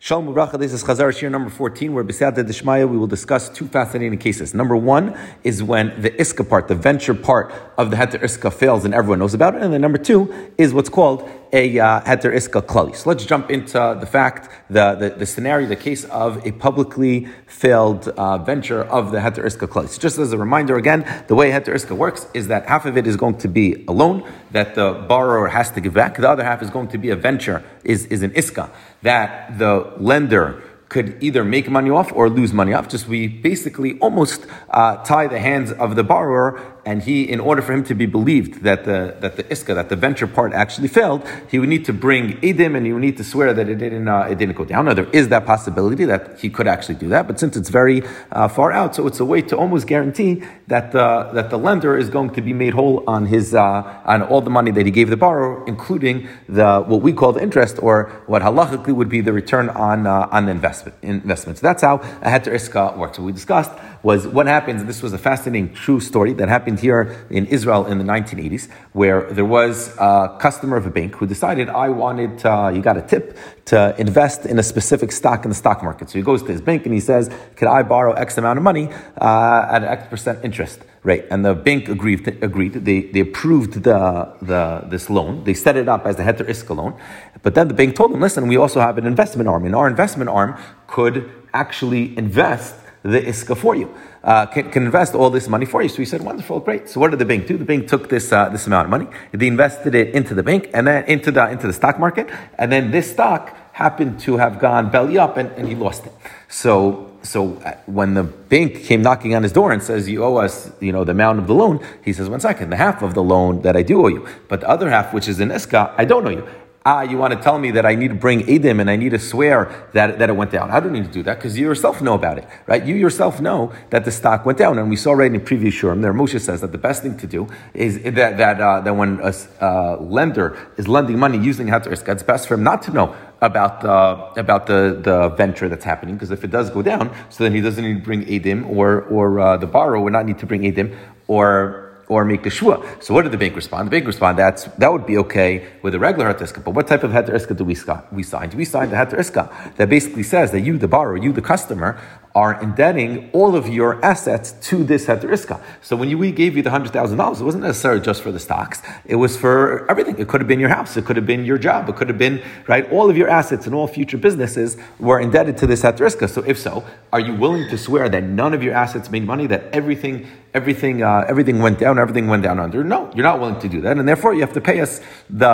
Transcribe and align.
Shalom 0.00 0.32
Uvracha, 0.32 0.60
this 0.60 0.72
is 0.72 0.84
Chazar 0.84 1.12
Shir 1.12 1.28
number 1.28 1.50
14, 1.50 1.92
where 1.92 2.04
B'Siyata 2.04 2.44
Dishmaya 2.44 2.88
we 2.88 2.96
will 2.96 3.08
discuss 3.08 3.48
two 3.48 3.66
fascinating 3.66 4.16
cases. 4.16 4.54
Number 4.54 4.76
one 4.76 5.18
is 5.42 5.60
when 5.60 6.00
the 6.00 6.10
Iska 6.10 6.48
part, 6.48 6.68
the 6.68 6.76
venture 6.76 7.14
part 7.14 7.52
of 7.76 7.90
the 7.90 7.96
Heter 7.96 8.22
Iska 8.22 8.52
fails 8.52 8.84
and 8.84 8.94
everyone 8.94 9.18
knows 9.18 9.34
about 9.34 9.56
it. 9.56 9.62
And 9.62 9.72
then 9.72 9.80
number 9.80 9.98
two 9.98 10.52
is 10.56 10.72
what's 10.72 10.88
called 10.88 11.28
a 11.52 11.80
uh, 11.80 12.00
Heter 12.02 12.32
Iska 12.32 12.62
Klali. 12.62 12.94
So 12.94 13.08
let's 13.10 13.24
jump 13.24 13.50
into 13.50 13.96
the 13.98 14.06
fact, 14.06 14.50
the, 14.70 14.94
the, 14.94 15.10
the 15.10 15.26
scenario, 15.26 15.66
the 15.66 15.74
case 15.74 16.04
of 16.04 16.46
a 16.46 16.52
publicly 16.52 17.26
failed 17.48 18.06
uh, 18.10 18.38
venture 18.38 18.84
of 18.84 19.10
the 19.10 19.18
Heter 19.18 19.44
Iska 19.44 19.66
Klali. 19.66 19.88
So 19.88 20.00
just 20.00 20.16
as 20.18 20.32
a 20.32 20.38
reminder 20.38 20.76
again, 20.76 21.24
the 21.26 21.34
way 21.34 21.50
Heter 21.50 21.74
Iska 21.74 21.96
works 21.96 22.28
is 22.34 22.46
that 22.46 22.68
half 22.68 22.86
of 22.86 22.96
it 22.96 23.08
is 23.08 23.16
going 23.16 23.38
to 23.38 23.48
be 23.48 23.84
a 23.88 23.92
loan 23.92 24.22
that 24.52 24.76
the 24.76 25.04
borrower 25.08 25.48
has 25.48 25.72
to 25.72 25.80
give 25.80 25.94
back. 25.94 26.16
The 26.16 26.28
other 26.28 26.44
half 26.44 26.62
is 26.62 26.70
going 26.70 26.86
to 26.88 26.98
be 26.98 27.10
a 27.10 27.16
venture, 27.16 27.64
is, 27.82 28.06
is 28.06 28.22
an 28.22 28.30
Iska, 28.30 28.70
that 29.02 29.58
the 29.58 29.92
lender 29.98 30.62
could 30.88 31.22
either 31.22 31.44
make 31.44 31.68
money 31.68 31.90
off 31.90 32.10
or 32.14 32.30
lose 32.30 32.52
money 32.52 32.72
off. 32.72 32.88
Just 32.88 33.08
we 33.08 33.28
basically 33.28 33.98
almost 33.98 34.46
uh, 34.70 34.96
tie 35.04 35.26
the 35.26 35.38
hands 35.38 35.70
of 35.72 35.96
the 35.96 36.04
borrower 36.04 36.60
and 36.88 37.02
he, 37.02 37.16
in 37.34 37.38
order 37.38 37.60
for 37.60 37.74
him 37.74 37.84
to 37.84 37.94
be 37.94 38.06
believed 38.06 38.62
that 38.62 38.80
the 38.86 39.14
that 39.20 39.36
the 39.36 39.44
iska, 39.54 39.74
that 39.74 39.90
the 39.90 39.96
venture 40.06 40.26
part 40.26 40.50
actually 40.54 40.88
failed, 40.88 41.20
he 41.50 41.58
would 41.58 41.68
need 41.68 41.84
to 41.84 41.92
bring 41.92 42.24
edim 42.48 42.72
and 42.76 42.86
he 42.86 42.92
would 42.94 43.02
need 43.08 43.18
to 43.18 43.24
swear 43.32 43.52
that 43.52 43.68
it 43.68 43.78
didn't 43.84 44.08
uh, 44.08 44.32
it 44.32 44.38
didn't 44.40 44.56
go 44.62 44.64
down. 44.64 44.86
Now 44.86 44.94
there 44.94 45.10
is 45.20 45.28
that 45.28 45.44
possibility 45.44 46.06
that 46.06 46.22
he 46.42 46.48
could 46.48 46.66
actually 46.74 46.98
do 47.04 47.08
that, 47.14 47.26
but 47.28 47.38
since 47.38 47.58
it's 47.58 47.68
very 47.68 47.98
uh, 48.32 48.48
far 48.48 48.72
out, 48.72 48.94
so 48.96 49.06
it's 49.06 49.20
a 49.20 49.28
way 49.32 49.42
to 49.50 49.54
almost 49.62 49.86
guarantee 49.86 50.42
that 50.68 50.92
that 50.92 51.50
the 51.50 51.58
lender 51.58 51.92
is 52.02 52.08
going 52.08 52.30
to 52.30 52.40
be 52.40 52.54
made 52.54 52.72
whole 52.72 53.04
on 53.06 53.26
his 53.26 53.54
uh, 53.54 54.02
on 54.12 54.22
all 54.22 54.40
the 54.40 54.54
money 54.58 54.70
that 54.70 54.86
he 54.86 54.92
gave 55.00 55.10
the 55.10 55.20
borrower, 55.26 55.66
including 55.66 56.26
the 56.48 56.70
what 56.90 57.02
we 57.02 57.12
call 57.12 57.32
the 57.38 57.42
interest 57.42 57.74
or 57.82 57.96
what 58.32 58.40
halachically 58.40 58.94
would 58.94 59.10
be 59.10 59.20
the 59.20 59.34
return 59.42 59.68
on 59.88 60.06
uh, 60.06 60.36
on 60.36 60.46
the 60.46 60.52
investment 60.52 60.96
investment. 61.02 61.58
So 61.58 61.66
that's 61.68 61.82
how 61.82 61.96
a 62.26 62.30
heter 62.34 62.52
iska 62.58 62.96
works. 62.96 63.18
We 63.18 63.32
discussed 63.32 63.72
was 64.02 64.26
what 64.26 64.46
happens. 64.46 64.84
This 64.84 65.02
was 65.02 65.12
a 65.12 65.18
fascinating 65.18 65.74
true 65.74 66.00
story 66.00 66.32
that 66.34 66.48
happened 66.48 66.80
here 66.80 67.26
in 67.30 67.46
Israel 67.46 67.86
in 67.86 67.98
the 67.98 68.04
1980s, 68.04 68.68
where 68.92 69.22
there 69.32 69.44
was 69.44 69.94
a 69.98 70.36
customer 70.40 70.76
of 70.76 70.86
a 70.86 70.90
bank 70.90 71.14
who 71.16 71.26
decided, 71.26 71.68
I 71.68 71.88
wanted, 71.88 72.44
uh, 72.44 72.70
you 72.74 72.80
got 72.80 72.96
a 72.96 73.02
tip 73.02 73.36
to 73.66 73.94
invest 73.98 74.46
in 74.46 74.58
a 74.58 74.62
specific 74.62 75.12
stock 75.12 75.44
in 75.44 75.50
the 75.50 75.54
stock 75.54 75.82
market. 75.82 76.10
So 76.10 76.18
he 76.18 76.22
goes 76.22 76.42
to 76.42 76.52
his 76.52 76.60
bank 76.60 76.84
and 76.84 76.94
he 76.94 77.00
says, 77.00 77.30
Can 77.56 77.68
I 77.68 77.82
borrow 77.82 78.12
X 78.12 78.38
amount 78.38 78.58
of 78.58 78.62
money 78.62 78.88
uh, 79.20 79.68
at 79.70 79.84
X 79.84 80.08
percent 80.08 80.44
interest 80.44 80.80
rate? 81.02 81.24
And 81.30 81.44
the 81.44 81.54
bank 81.54 81.88
agreed. 81.88 82.26
agreed. 82.42 82.72
They, 82.72 83.02
they 83.02 83.20
approved 83.20 83.82
the, 83.82 84.32
the, 84.42 84.84
this 84.88 85.10
loan. 85.10 85.44
They 85.44 85.54
set 85.54 85.76
it 85.76 85.88
up 85.88 86.06
as 86.06 86.16
the 86.16 86.22
Heter 86.22 86.48
Iska 86.48 86.74
loan. 86.74 86.98
But 87.42 87.54
then 87.54 87.68
the 87.68 87.74
bank 87.74 87.96
told 87.96 88.12
them, 88.12 88.20
Listen, 88.20 88.46
we 88.48 88.56
also 88.56 88.80
have 88.80 88.96
an 88.98 89.06
investment 89.06 89.48
arm, 89.48 89.64
and 89.64 89.74
our 89.74 89.88
investment 89.88 90.30
arm 90.30 90.56
could 90.86 91.30
actually 91.52 92.16
invest 92.16 92.74
the 93.02 93.20
iska 93.20 93.56
for 93.56 93.74
you, 93.74 93.94
uh, 94.24 94.46
can, 94.46 94.70
can, 94.70 94.84
invest 94.84 95.14
all 95.14 95.30
this 95.30 95.48
money 95.48 95.66
for 95.66 95.82
you. 95.82 95.88
So 95.88 95.96
he 95.98 96.04
said, 96.04 96.22
wonderful, 96.22 96.60
great. 96.60 96.88
So 96.88 97.00
what 97.00 97.10
did 97.10 97.18
the 97.18 97.24
bank 97.24 97.46
do? 97.46 97.56
The 97.56 97.64
bank 97.64 97.88
took 97.88 98.08
this 98.08 98.32
uh, 98.32 98.48
this 98.48 98.66
amount 98.66 98.86
of 98.86 98.90
money, 98.90 99.06
they 99.32 99.46
invested 99.46 99.94
it 99.94 100.14
into 100.14 100.34
the 100.34 100.42
bank 100.42 100.70
and 100.74 100.86
then 100.86 101.04
into 101.04 101.30
the 101.30 101.48
into 101.50 101.66
the 101.66 101.72
stock 101.72 101.98
market, 101.98 102.28
and 102.58 102.70
then 102.72 102.90
this 102.90 103.10
stock 103.10 103.56
happened 103.72 104.18
to 104.20 104.36
have 104.36 104.58
gone 104.58 104.90
belly 104.90 105.18
up, 105.18 105.36
and, 105.36 105.50
and 105.52 105.68
he 105.68 105.74
lost 105.74 106.06
it. 106.06 106.12
So 106.48 107.08
so 107.22 107.56
uh, 107.56 107.76
when 107.86 108.14
the 108.14 108.22
bank 108.22 108.84
came 108.84 109.02
knocking 109.02 109.34
on 109.34 109.42
his 109.42 109.52
door 109.52 109.72
and 109.72 109.82
says 109.82 110.08
you 110.08 110.24
owe 110.24 110.36
us, 110.36 110.70
you 110.80 110.92
know, 110.92 111.04
the 111.04 111.12
amount 111.12 111.40
of 111.40 111.46
the 111.46 111.54
loan, 111.54 111.84
he 112.02 112.12
says, 112.12 112.28
one 112.28 112.40
second, 112.40 112.70
the 112.70 112.76
half 112.76 113.02
of 113.02 113.14
the 113.14 113.22
loan 113.22 113.62
that 113.62 113.76
I 113.76 113.82
do 113.82 114.04
owe 114.04 114.08
you, 114.08 114.26
but 114.48 114.60
the 114.60 114.68
other 114.68 114.88
half, 114.88 115.12
which 115.12 115.28
is 115.28 115.40
in 115.40 115.48
iska, 115.48 115.94
I 115.98 116.04
don't 116.04 116.26
owe 116.26 116.30
you 116.30 116.46
ah, 116.84 117.02
you 117.02 117.18
want 117.18 117.34
to 117.34 117.40
tell 117.40 117.58
me 117.58 117.70
that 117.72 117.84
I 117.84 117.94
need 117.94 118.08
to 118.08 118.14
bring 118.14 118.40
Edim 118.40 118.80
and 118.80 118.90
I 118.90 118.96
need 118.96 119.10
to 119.10 119.18
swear 119.18 119.88
that, 119.92 120.18
that 120.18 120.30
it 120.30 120.36
went 120.36 120.50
down. 120.50 120.70
I 120.70 120.80
don't 120.80 120.92
need 120.92 121.04
to 121.04 121.10
do 121.10 121.22
that 121.24 121.36
because 121.36 121.58
you 121.58 121.66
yourself 121.66 122.00
know 122.00 122.14
about 122.14 122.38
it, 122.38 122.48
right? 122.66 122.84
You 122.84 122.94
yourself 122.94 123.40
know 123.40 123.72
that 123.90 124.04
the 124.04 124.10
stock 124.10 124.46
went 124.46 124.58
down. 124.58 124.78
And 124.78 124.88
we 124.88 124.96
saw 124.96 125.12
right 125.12 125.26
in 125.26 125.34
the 125.34 125.40
previous 125.40 125.74
shiurim 125.74 126.02
there, 126.02 126.14
Moshe 126.14 126.40
says 126.40 126.60
that 126.62 126.72
the 126.72 126.78
best 126.78 127.02
thing 127.02 127.16
to 127.18 127.26
do 127.26 127.48
is 127.74 128.00
that, 128.02 128.38
that, 128.38 128.60
uh, 128.60 128.80
that 128.80 128.94
when 128.94 129.20
a 129.20 129.34
uh, 129.60 130.00
lender 130.00 130.56
is 130.76 130.88
lending 130.88 131.18
money 131.18 131.38
using 131.38 131.66
Heter 131.66 131.92
it's 132.08 132.22
best 132.22 132.48
for 132.48 132.54
him 132.54 132.62
not 132.62 132.82
to 132.82 132.92
know 132.92 133.14
about 133.40 133.82
the 133.82 134.40
about 134.40 134.66
the, 134.66 134.98
the 135.02 135.28
venture 135.30 135.68
that's 135.68 135.84
happening 135.84 136.14
because 136.16 136.30
if 136.30 136.42
it 136.42 136.50
does 136.50 136.70
go 136.70 136.82
down, 136.82 137.14
so 137.28 137.44
then 137.44 137.54
he 137.54 137.60
doesn't 137.60 137.84
need 137.84 137.98
to 137.98 138.04
bring 138.04 138.24
edim 138.24 138.68
or 138.68 139.02
or 139.02 139.38
uh, 139.38 139.56
the 139.56 139.66
borrower 139.66 140.00
would 140.00 140.12
not 140.12 140.26
need 140.26 140.38
to 140.38 140.46
bring 140.46 140.62
edim 140.62 140.96
or 141.28 141.87
or 142.08 142.24
make 142.24 142.44
a 142.46 142.50
shevua. 142.50 143.02
So 143.02 143.14
what 143.14 143.22
did 143.22 143.32
the 143.32 143.38
bank 143.38 143.54
respond? 143.56 143.86
The 143.86 143.90
bank 143.90 144.06
respond 144.06 144.38
that's 144.38 144.64
that 144.64 144.90
would 144.92 145.06
be 145.06 145.18
okay 145.18 145.66
with 145.82 145.94
a 145.94 145.98
regular 145.98 146.32
heter 146.32 146.42
iska. 146.42 146.64
But 146.64 146.72
what 146.72 146.86
type 146.86 147.02
of 147.04 147.12
heter 147.12 147.34
iska 147.34 147.56
do 147.56 147.64
we, 147.64 147.76
we 148.12 148.22
sign? 148.22 148.48
Do 148.48 148.56
we 148.56 148.64
sign 148.64 148.90
the 148.90 148.96
heter 148.96 149.18
iska 149.18 149.76
that 149.76 149.88
basically 149.88 150.22
says 150.22 150.50
that 150.52 150.60
you, 150.60 150.78
the 150.78 150.88
borrower, 150.88 151.16
you, 151.16 151.32
the 151.32 151.42
customer, 151.42 152.00
are 152.38 152.52
indebting 152.66 153.10
all 153.38 153.52
of 153.60 153.64
your 153.78 153.90
assets 154.12 154.46
to 154.68 154.76
this 154.90 155.02
heter 155.08 155.30
iska. 155.36 155.56
So 155.88 155.92
when 156.00 156.08
you, 156.10 156.18
we 156.26 156.30
gave 156.42 156.52
you 156.56 156.62
the 156.68 156.70
hundred 156.76 156.92
thousand 156.92 157.18
dollars, 157.22 157.40
it 157.40 157.44
wasn't 157.50 157.64
necessarily 157.64 158.00
just 158.10 158.20
for 158.22 158.32
the 158.36 158.42
stocks. 158.48 158.78
It 159.04 159.16
was 159.24 159.32
for 159.36 159.90
everything. 159.90 160.16
It 160.22 160.26
could 160.28 160.40
have 160.42 160.50
been 160.52 160.62
your 160.66 160.74
house. 160.78 160.96
It 161.00 161.04
could 161.06 161.16
have 161.20 161.26
been 161.26 161.44
your 161.50 161.58
job. 161.58 161.88
It 161.88 161.96
could 161.98 162.10
have 162.12 162.20
been 162.26 162.40
right. 162.72 162.84
All 162.92 163.10
of 163.10 163.16
your 163.16 163.28
assets 163.40 163.66
and 163.66 163.74
all 163.74 163.88
future 163.98 164.20
businesses 164.28 164.76
were 165.00 165.18
indebted 165.26 165.56
to 165.62 165.66
this 165.66 165.82
heter 165.82 166.06
iska. 166.10 166.26
So 166.30 166.40
if 166.52 166.58
so, 166.66 166.84
are 167.12 167.22
you 167.28 167.34
willing 167.34 167.68
to 167.70 167.76
swear 167.76 168.08
that 168.14 168.22
none 168.22 168.52
of 168.54 168.62
your 168.62 168.74
assets 168.84 169.10
made 169.10 169.24
money? 169.24 169.46
That 169.48 169.62
everything, 169.72 170.14
everything, 170.54 171.02
uh, 171.02 171.32
everything 171.32 171.58
went 171.66 171.78
down. 171.84 171.98
Everything 171.98 172.28
went 172.28 172.44
down 172.44 172.60
under. 172.60 172.84
No, 172.84 173.10
you're 173.14 173.28
not 173.30 173.40
willing 173.40 173.60
to 173.64 173.68
do 173.68 173.80
that, 173.80 173.98
and 173.98 174.06
therefore 174.06 174.32
you 174.34 174.42
have 174.46 174.52
to 174.52 174.60
pay 174.60 174.80
us 174.80 175.00
the 175.28 175.52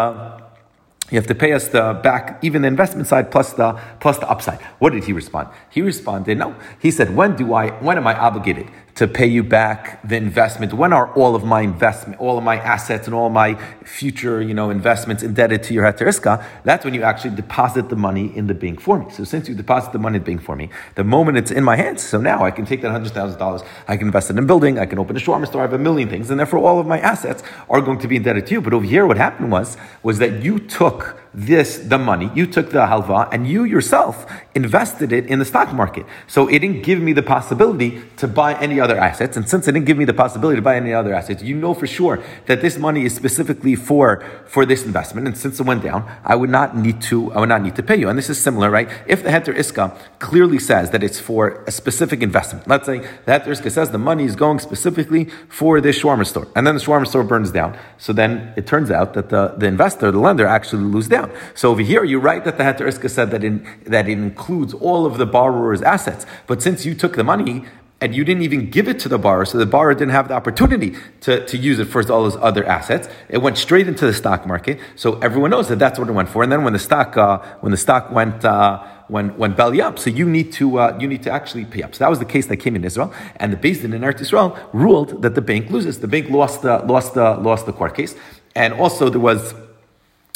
you 1.15 1.21
have 1.21 1.29
to 1.29 1.35
pay 1.35 1.53
us 1.53 1.69
the 1.69 2.01
back, 2.03 2.41
even 2.43 2.63
the 2.63 2.69
investment 2.69 3.07
side 3.07 3.31
plus 3.31 3.53
the 3.53 3.79
plus 4.01 4.19
the 4.19 4.29
upside. 4.29 4.61
What 4.81 4.93
did 4.93 5.05
he 5.05 5.13
respond? 5.13 5.49
He 5.71 5.81
responded, 5.81 6.39
no. 6.39 6.57
He 6.81 6.91
said, 6.91 7.15
when 7.15 7.37
do 7.37 7.55
I 7.55 7.71
when 7.81 7.97
am 7.97 8.07
I 8.09 8.19
obligated 8.19 8.67
to 8.95 9.09
pay 9.09 9.27
you 9.27 9.43
back 9.43 10.01
the 10.07 10.17
investment? 10.17 10.73
When 10.73 10.93
are 10.93 11.13
all 11.15 11.35
of 11.35 11.45
my 11.45 11.63
investment, 11.63 12.21
all 12.21 12.39
of 12.39 12.45
my 12.45 12.57
assets 12.57 13.07
and 13.07 13.15
all 13.15 13.29
my 13.29 13.55
future, 13.85 14.41
you 14.41 14.55
know, 14.55 14.71
investments 14.71 15.23
indebted 15.23 15.63
to 15.65 15.75
your 15.75 15.85
heteriska? 15.85 16.45
That's 16.65 16.85
when 16.85 16.95
you 16.95 17.03
actually 17.03 17.35
deposit 17.35 17.89
the 17.89 17.97
money 17.97 18.37
in 18.37 18.47
the 18.47 18.55
bank 18.55 18.81
for 18.81 18.99
me. 18.99 19.11
So 19.11 19.25
since 19.25 19.49
you 19.49 19.55
deposit 19.55 19.93
the 19.93 19.99
money 19.99 20.19
in 20.19 20.23
the 20.23 20.31
bank 20.31 20.43
for 20.43 20.55
me, 20.55 20.71
the 20.95 21.05
moment 21.05 21.39
it's 21.39 21.51
in 21.51 21.65
my 21.65 21.77
hands, 21.77 22.03
so 22.03 22.21
now 22.21 22.45
I 22.45 22.51
can 22.51 22.65
take 22.65 22.83
that 22.83 22.93
hundred 22.93 23.13
thousand 23.13 23.39
dollars, 23.39 23.63
I 23.89 23.97
can 23.97 24.07
invest 24.09 24.31
it 24.31 24.35
in 24.35 24.45
a 24.45 24.47
building, 24.47 24.79
I 24.79 24.87
can 24.87 24.99
open 24.99 25.17
a 25.17 25.21
shawarma 25.21 25.47
store, 25.47 25.63
I 25.63 25.65
have 25.65 25.73
a 25.73 25.79
million 25.79 26.09
things, 26.09 26.31
and 26.31 26.39
therefore 26.39 26.61
all 26.61 26.79
of 26.79 26.87
my 26.87 27.01
assets 27.01 27.43
are 27.69 27.81
going 27.81 27.99
to 27.99 28.09
be 28.09 28.17
indebted 28.17 28.47
to 28.47 28.55
you. 28.55 28.61
But 28.61 28.75
over 28.75 28.85
here, 28.85 29.07
what 29.07 29.17
happened 29.17 29.51
was 29.51 29.77
was 30.03 30.19
that 30.19 30.43
you 30.43 30.59
took 30.59 31.24
this, 31.35 31.79
the 31.79 31.99
money, 31.99 32.31
you 32.35 32.47
took 32.47 32.71
the 32.71 32.87
halva, 32.87 33.29
and 33.33 33.47
you 33.47 33.65
yourself 33.65 34.27
invested 34.55 35.13
it 35.13 35.27
in 35.27 35.41
the 35.41 35.45
stock 35.45 35.73
market. 35.73 36.07
So 36.29 36.47
it 36.49 36.61
didn't 36.61 36.83
give 36.83 37.01
me 37.01 37.13
the 37.13 37.23
possibility 37.23 38.03
to 38.19 38.29
buy 38.29 38.55
any 38.55 38.81
other 38.81 38.97
assets. 38.97 39.37
And 39.37 39.49
since 39.49 39.67
it 39.67 39.73
didn't 39.73 39.87
give 39.87 39.99
me 39.99 40.05
the 40.05 40.15
possibility 40.15 40.57
to 40.57 40.63
buy 40.63 40.77
any 40.77 40.93
other 40.93 41.13
assets, 41.13 41.43
you 41.43 41.57
know 41.57 41.75
for 41.75 41.87
sure 41.87 42.23
that 42.47 42.61
this 42.61 42.79
money 42.79 43.05
is 43.05 43.15
specifically 43.15 43.75
for, 43.75 44.25
for 44.47 44.65
this 44.65 44.85
investment. 44.85 45.27
And 45.27 45.37
since 45.37 45.59
it 45.59 45.67
went 45.67 45.83
down, 45.83 46.09
I 46.25 46.37
would 46.37 46.51
not 46.51 46.77
need 46.77 47.03
to, 47.03 47.33
I 47.33 47.41
would 47.41 47.49
not 47.49 47.63
need 47.63 47.75
to 47.77 47.83
pay 47.83 47.97
you. 47.97 48.09
And 48.09 48.17
this 48.17 48.31
is 48.31 48.41
similar, 48.41 48.71
right? 48.71 48.89
If 49.07 49.25
the 49.25 49.31
heter 49.31 49.55
iska 49.57 49.97
clearly 50.21 50.61
says 50.61 50.91
that 50.91 51.03
it's 51.03 51.19
for 51.19 51.65
a 51.67 51.73
specific 51.73 52.23
investment, 52.23 52.69
let's 52.69 52.87
say 52.87 52.99
the 52.99 53.33
heter 53.33 53.49
iska 53.49 53.71
says 53.71 53.91
the 53.91 53.99
money 53.99 54.25
is 54.25 54.37
going 54.37 54.61
specifically 54.61 55.25
for 55.49 55.81
this 55.81 56.01
shawarma 56.01 56.27
store, 56.27 56.47
and 56.55 56.67
then 56.67 56.75
the 56.75 56.81
shawarma 56.81 57.07
store 57.07 57.25
burns 57.25 57.51
down. 57.51 57.77
So 57.99 58.13
then 58.13 58.53
it 58.57 58.67
turns 58.67 58.91
out 58.91 59.15
that 59.15 59.31
the, 59.31 59.55
the 59.57 59.67
investor, 59.67 60.11
the 60.11 60.19
lender, 60.19 60.47
actually 60.47 60.85
lose 60.85 61.09
down. 61.09 61.24
So 61.55 61.71
over 61.71 61.83
here, 61.83 62.05
you're 62.05 62.21
right 62.21 62.45
that 62.45 62.59
the 62.59 62.65
heter 62.65 62.87
iska 62.87 63.11
said 63.11 63.31
that 63.31 63.45
in, 63.45 63.67
that 63.85 64.09
it 64.09 64.13
includes 64.13 64.75
all 64.75 65.07
of 65.07 65.19
the 65.19 65.27
borrower's 65.27 65.83
assets. 65.83 66.27
But 66.47 66.63
since 66.63 66.85
you 66.85 66.95
took 66.95 67.17
the 67.17 67.25
money 67.25 67.65
and 68.01 68.15
you 68.15 68.25
didn't 68.25 68.43
even 68.43 68.69
give 68.69 68.89
it 68.89 68.99
to 69.01 69.09
the 69.09 69.19
borrower, 69.19 69.45
so 69.45 69.57
the 69.57 69.67
borrower 69.67 69.95
didn't 69.95 70.11
have 70.11 70.29
the 70.29 70.35
opportunity 70.35 70.95
to, 71.21 71.47
to 71.47 71.57
use 71.57 71.79
it 71.79 71.87
for 71.87 72.01
all 72.13 72.25
those 72.25 72.37
other 72.37 72.65
assets. 72.67 73.09
It 73.29 73.39
went 73.39 73.57
straight 73.57 73.89
into 73.89 74.05
the 74.05 74.13
stock 74.13 74.47
market, 74.47 74.79
so 74.97 75.19
everyone 75.21 75.51
knows 75.51 75.69
that 75.69 75.79
that's 75.79 75.99
what 75.99 76.09
it 76.09 76.13
went 76.13 76.29
for. 76.29 76.43
And 76.43 76.53
then 76.53 76.65
when 76.65 76.73
the 76.73 76.79
stock 76.79 77.17
uh, 77.17 77.39
when 77.61 77.71
the 77.71 77.79
stock 77.79 78.11
went 78.11 78.45
uh, 78.45 78.83
when 79.09 79.37
went 79.39 79.57
belly 79.57 79.81
up, 79.81 79.99
so 79.99 80.11
you 80.11 80.29
need 80.29 80.53
to 80.55 80.79
uh, 80.79 80.99
you 81.01 81.07
need 81.07 81.23
to 81.23 81.31
actually 81.31 81.65
pay 81.65 81.83
up. 81.83 81.95
So 81.95 82.05
that 82.05 82.11
was 82.11 82.19
the 82.19 82.25
case 82.25 82.47
that 82.49 82.59
came 82.59 82.77
in 82.77 82.85
Israel, 82.85 83.13
and 83.37 83.53
the 83.53 83.57
Beis 83.57 83.81
Din 83.81 83.93
in 83.93 84.03
Eretz 84.03 84.21
Israel 84.21 84.59
ruled 84.73 85.23
that 85.23 85.35
the 85.35 85.41
bank 85.43 85.71
loses. 85.71 86.01
The 86.01 86.09
bank 86.09 86.29
lost 86.31 86.63
the 86.63 86.79
lost 86.81 87.15
the 87.15 87.37
lost 87.37 87.65
the 87.65 87.73
court 87.73 87.95
case, 87.95 88.15
and 88.55 88.75
also 88.75 89.09
there 89.09 89.21
was 89.21 89.55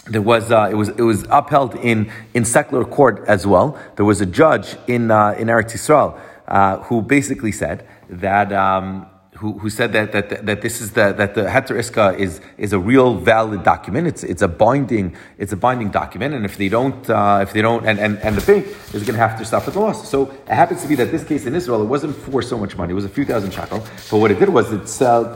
there 0.09 0.23
was 0.23 0.51
uh, 0.51 0.69
it 0.71 0.75
was 0.75 0.89
it 0.91 1.03
was 1.03 1.25
upheld 1.31 1.75
in 1.77 2.11
in 2.35 2.45
secular 2.45 2.85
court 2.85 3.25
as 3.27 3.47
well. 3.47 3.79
There 3.97 4.05
was 4.05 4.21
a 4.21 4.27
judge 4.27 4.77
in 4.87 5.11
uh, 5.11 5.35
in 5.39 5.49
Eretz 5.49 5.73
Yisrael 5.73 6.19
uh, 6.49 6.79
who 6.85 7.03
basically 7.03 7.53
said 7.53 7.87
that. 8.09 8.53
Um, 8.53 9.07
who, 9.39 9.57
who 9.59 9.71
said 9.71 9.93
that, 9.93 10.11
that, 10.13 10.47
that 10.47 10.63
this 10.63 10.81
is 10.81 10.93
the, 10.93 11.13
that 11.13 11.35
the 11.35 11.43
Heter 11.43 11.77
Iska 11.79 12.19
is, 12.19 12.41
is 12.57 12.73
a 12.73 12.79
real 12.79 13.15
valid 13.15 13.63
document. 13.63 14.09
It's, 14.09 14.25
it's 14.25 14.43
a 14.43 14.49
binding, 14.49 15.17
it's 15.39 15.53
a 15.53 15.57
binding 15.57 15.91
document. 15.91 16.35
And 16.35 16.45
if 16.45 16.57
they 16.57 16.69
don't, 16.69 17.09
uh, 17.09 17.39
if 17.43 17.53
they 17.53 17.63
don't, 17.63 17.87
and, 17.87 18.01
and, 18.01 18.19
and 18.19 18.37
the 18.37 18.45
bank 18.45 18.67
is 18.93 19.05
going 19.05 19.15
to 19.15 19.29
have 19.29 19.39
to 19.39 19.45
suffer 19.45 19.71
the 19.71 19.79
loss. 19.79 20.09
So 20.09 20.31
it 20.31 20.49
happens 20.49 20.83
to 20.83 20.89
be 20.89 20.97
that 20.97 21.13
this 21.13 21.23
case 21.23 21.47
in 21.47 21.55
Israel, 21.55 21.83
it 21.83 21.87
wasn't 21.87 22.17
for 22.17 22.43
so 22.43 22.59
much 22.59 22.77
money. 22.77 22.91
It 22.91 22.95
was 22.95 23.05
a 23.05 23.09
few 23.09 23.25
thousand 23.25 23.53
shekel. 23.53 23.79
But 24.11 24.19
what 24.19 24.33
it 24.33 24.41
did 24.41 24.49
was 24.49 24.73
it, 24.73 24.83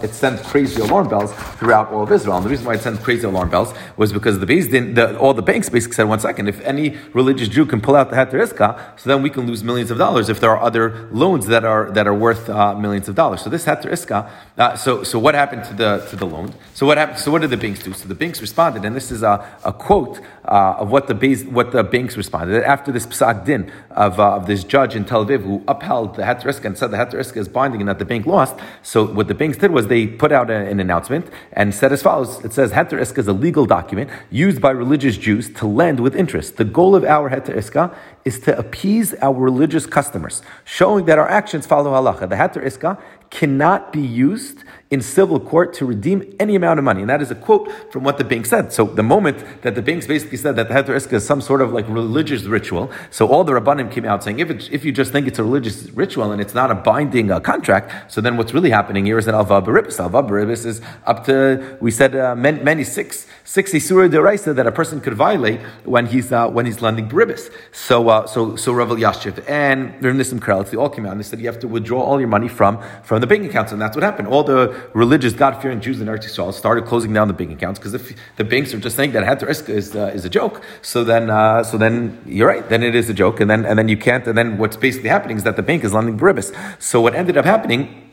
it 0.05 0.15
sent 0.15 0.43
crazy 0.45 0.83
alarm 0.83 1.09
bells 1.09 1.33
throughout 1.59 1.93
all 1.93 2.03
of 2.03 2.11
Israel. 2.11 2.39
And 2.39 2.45
the 2.45 2.51
reason 2.51 2.67
why 2.67 2.75
it 2.75 2.81
sent 2.81 3.01
crazy 3.01 3.25
alarm 3.27 3.51
bells 3.51 3.73
was 3.97 4.13
because 4.13 4.41
the 4.41 4.47
base 4.47 4.67
didn't, 4.67 4.95
the, 4.95 5.17
all 5.17 5.33
the 5.33 5.43
banks 5.43 5.69
basically 5.69 5.95
said, 5.95 6.09
one 6.09 6.19
second, 6.19 6.49
if 6.49 6.61
any 6.63 6.97
religious 7.13 7.47
Jew 7.47 7.67
can 7.67 7.81
pull 7.81 7.95
out 7.95 8.11
the 8.11 8.17
Heter 8.17 8.43
Iska, 8.45 8.99
so 8.99 9.09
then 9.09 9.23
we 9.23 9.31
can 9.31 9.47
lose 9.47 9.63
millions 9.63 9.93
of 9.93 9.99
dollars 9.99 10.29
if 10.29 10.41
there 10.41 10.51
are 10.51 10.61
other 10.61 11.09
loans 11.13 11.47
that 11.47 11.65
are, 11.65 11.93
that 11.93 12.09
are 12.09 12.15
worth 12.15 12.51
uh, 12.51 12.75
millions 12.75 13.09
of 13.09 13.15
dollars. 13.15 13.43
So 13.43 13.49
this 13.49 13.65
Heter 13.65 13.92
Iska, 13.93 14.31
uh, 14.57 14.77
so, 14.77 15.05
so 15.05 15.19
what 15.19 15.35
happened 15.35 15.65
to 15.65 15.75
the, 15.75 16.07
to 16.11 16.17
the 16.17 16.27
loan? 16.27 16.55
So 16.75 16.87
what 16.87 16.97
happened, 16.97 17.19
so 17.19 17.31
what 17.31 17.43
did 17.43 17.51
the 17.51 17.57
banks 17.57 17.83
do? 17.83 17.93
So 17.93 18.09
the 18.09 18.15
banks 18.15 18.41
responded, 18.41 18.85
and 18.85 18.97
this 18.97 19.11
is 19.11 19.23
a, 19.23 19.47
a 19.65 19.73
quote 19.73 20.19
uh, 20.45 20.77
of 20.79 20.91
what 20.91 21.07
the, 21.07 21.15
base, 21.15 21.45
what 21.45 21.73
the 21.73 21.85
banks 21.85 22.17
responded. 22.17 22.63
After 22.65 22.91
this 22.91 23.07
psak 23.07 23.45
din 23.45 23.71
of, 23.91 24.19
uh, 24.19 24.37
of 24.37 24.47
this 24.47 24.65
judge 24.65 24.97
in 24.97 25.05
Tel 25.05 25.25
Aviv 25.25 25.43
who 25.43 25.63
upheld 25.69 26.17
the 26.17 26.23
Heter 26.23 26.45
Iska 26.45 26.65
and 26.65 26.79
said 26.79 26.91
the 26.91 26.97
Heter 26.97 27.15
Iska 27.15 27.37
is 27.37 27.49
binding 27.49 27.81
and 27.81 27.89
that 27.89 27.99
the 27.99 28.05
bank 28.05 28.27
lost, 28.27 28.57
so 28.83 29.07
what 29.07 29.29
the 29.29 29.35
banks 29.35 29.59
did 29.59 29.71
was 29.71 29.87
they 29.87 30.07
put 30.07 30.33
out 30.33 30.51
a, 30.51 30.55
an 30.55 30.81
announcement 30.81 31.29
and 31.53 31.75
said 31.75 31.93
as 31.93 32.03
follows, 32.03 32.45
it 32.45 32.53
says 32.53 32.73
Heter 32.73 33.01
Iska 33.01 33.19
is 33.19 33.29
a 33.29 33.33
legal 33.33 33.67
document 33.67 34.11
used 34.31 34.61
by 34.61 34.71
religious 34.71 35.17
Jews 35.17 35.53
to 35.55 35.67
lend 35.67 36.01
with 36.01 36.17
interest. 36.17 36.57
The 36.57 36.65
goal 36.65 36.97
of 36.97 37.05
our 37.05 37.31
Heter 37.31 37.57
Iska 37.57 37.95
is 38.25 38.41
to 38.41 38.57
appease 38.59 39.15
our 39.15 39.35
religious 39.35 39.87
customers, 39.87 40.43
showing 40.65 41.05
that 41.07 41.19
our 41.19 41.29
actions 41.29 41.67
follow 41.67 41.93
halacha. 41.93 42.29
The 42.29 42.37
Heter 42.37 42.65
Iska 42.65 43.01
cannot 43.31 43.93
be 43.93 44.01
used 44.03 44.65
in 44.93 45.01
civil 45.01 45.41
court 45.41 45.73
to 45.73 45.87
redeem 45.87 46.37
any 46.39 46.55
amount 46.55 46.79
of 46.79 46.85
money. 46.85 47.01
And 47.01 47.09
that 47.09 47.23
is 47.23 47.31
a 47.31 47.35
quote 47.35 47.73
from 47.91 48.05
what 48.05 48.19
the 48.19 48.25
bank 48.25 48.45
said. 48.45 48.75
So 48.75 48.85
the 48.85 49.03
moment 49.03 49.39
that 49.63 49.75
the 49.75 49.81
banks 49.81 50.07
basically 50.07 50.37
said 50.37 50.55
that 50.57 50.69
the 50.69 50.75
Heter 50.75 50.95
Iska 50.95 51.15
is 51.15 51.27
some 51.27 51.41
sort 51.41 51.63
of 51.63 51.73
like 51.73 51.89
religious 51.89 52.43
ritual, 52.43 52.93
so 53.11 53.27
all 53.27 53.43
the 53.43 53.53
Rabbanim 53.53 53.91
came 53.91 54.05
out 54.05 54.23
saying, 54.23 54.39
if, 54.39 54.51
it, 54.51 54.69
if 54.71 54.85
you 54.85 54.93
just 54.93 55.11
think 55.11 55.27
it's 55.27 55.39
a 55.39 55.43
religious 55.43 55.89
ritual 56.03 56.31
and 56.31 56.43
it's 56.43 56.53
not 56.53 56.71
a 56.71 56.75
binding 56.75 57.31
uh, 57.31 57.41
contract, 57.41 58.13
so 58.13 58.21
then 58.21 58.37
what's 58.37 58.53
really 58.53 58.69
happening 58.69 59.07
here 59.07 59.17
is 59.17 59.27
an 59.27 59.35
Alva 59.35 59.63
Baribis. 59.63 59.99
Alva 59.99 60.23
Baribis 60.23 60.67
is 60.67 60.83
up 61.07 61.25
to, 61.25 61.79
we 61.81 61.91
said, 61.91 62.15
uh, 62.15 62.35
many, 62.35 62.63
many 62.63 62.85
six, 62.85 63.27
six 63.45 63.73
Isura 63.73 64.11
Deraisa 64.11 64.55
that 64.55 64.67
a 64.67 64.73
person 64.73 65.01
could 65.01 65.15
violate 65.15 65.61
when 65.85 66.05
he's, 66.05 66.31
uh, 66.33 66.49
when 66.49 66.67
he's 66.67 66.83
lending 66.83 67.09
Baribis. 67.09 67.51
So, 67.73 68.11
uh, 68.11 68.27
so, 68.27 68.57
so 68.57 68.75
Rav 68.75 68.91
Elyashiv 68.91 69.49
and 69.49 70.05
Rav 70.05 70.15
Nissim 70.15 70.39
Karelitz, 70.39 70.69
they 70.71 70.77
all 70.77 70.91
came 70.91 71.07
out 71.07 71.13
and 71.13 71.21
they 71.21 71.25
said 71.25 71.41
you 71.41 71.47
have 71.47 71.61
to 71.61 71.69
withdraw 71.69 72.03
all 72.03 72.21
your 72.21 72.29
money 72.29 72.49
from, 72.49 72.79
from 73.05 73.23
the 73.23 73.27
bank 73.27 73.49
accounts. 73.49 73.73
And 73.73 73.81
that's 73.81 73.97
what 73.97 74.03
happened. 74.03 74.29
All 74.29 74.45
the 74.45 74.82
religious, 74.95 75.33
God 75.33 75.61
fearing 75.61 75.81
Jews 75.81 76.01
in 76.01 76.07
Eretz 76.07 76.25
Yisrael 76.25 76.53
started 76.53 76.85
closing 76.85 77.13
down 77.13 77.29
the 77.29 77.35
bank 77.35 77.51
accounts 77.51 77.79
because 77.79 77.95
if 77.95 78.17
the 78.37 78.45
banks 78.45 78.73
are 78.75 78.79
just 78.79 78.97
saying 78.97 79.13
that 79.13 79.25
Heter 79.25 79.49
Iska 79.49 79.71
is, 79.71 79.95
uh, 79.97 80.13
is 80.15 80.25
a 80.25 80.31
joke, 80.31 80.63
so 80.83 81.05
then, 81.05 81.31
uh, 81.31 81.63
so 81.63 81.77
then 81.79 82.23
you're 82.27 82.49
right, 82.49 82.69
then 82.69 82.83
it 82.83 82.95
is 82.95 83.09
a 83.09 83.15
joke. 83.15 83.41
And 83.41 83.51
then, 83.51 83.65
and 83.65 83.79
then 83.79 83.89
you 83.89 83.97
can't, 83.97 84.27
and 84.27 84.37
then 84.37 84.59
what's 84.59 84.77
basically 84.77 85.09
happening 85.09 85.37
is 85.37 85.45
that 85.45 85.57
the 85.57 85.63
bank 85.63 85.85
is 85.85 85.93
lending 85.93 86.19
Baribas. 86.19 86.55
So 86.81 87.01
what 87.01 87.15
ended 87.15 87.37
up 87.37 87.45
happening 87.45 88.11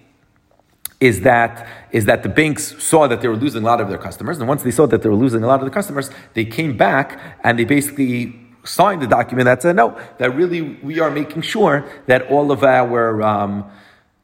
is 0.99 1.21
that 1.21 1.67
is 1.91 2.05
that 2.05 2.23
the 2.23 2.29
banks 2.29 2.81
saw 2.83 3.07
that 3.07 3.21
they 3.21 3.27
were 3.27 3.35
losing 3.35 3.63
a 3.63 3.65
lot 3.65 3.81
of 3.81 3.89
their 3.89 3.97
customers, 3.97 4.37
and 4.39 4.47
once 4.47 4.63
they 4.63 4.71
saw 4.71 4.85
that 4.87 5.01
they 5.01 5.09
were 5.09 5.15
losing 5.15 5.43
a 5.43 5.47
lot 5.47 5.59
of 5.59 5.65
the 5.65 5.71
customers, 5.71 6.11
they 6.33 6.45
came 6.45 6.75
back 6.75 7.19
and 7.43 7.57
they 7.57 7.63
basically 7.63 8.35
signed 8.63 9.01
the 9.01 9.07
document 9.07 9.45
that 9.45 9.61
said 9.61 9.75
no, 9.75 9.99
that 10.17 10.35
really 10.35 10.61
we 10.61 10.99
are 10.99 11.09
making 11.09 11.41
sure 11.41 11.85
that 12.07 12.29
all 12.29 12.51
of 12.51 12.63
our 12.63 13.23
um, 13.23 13.69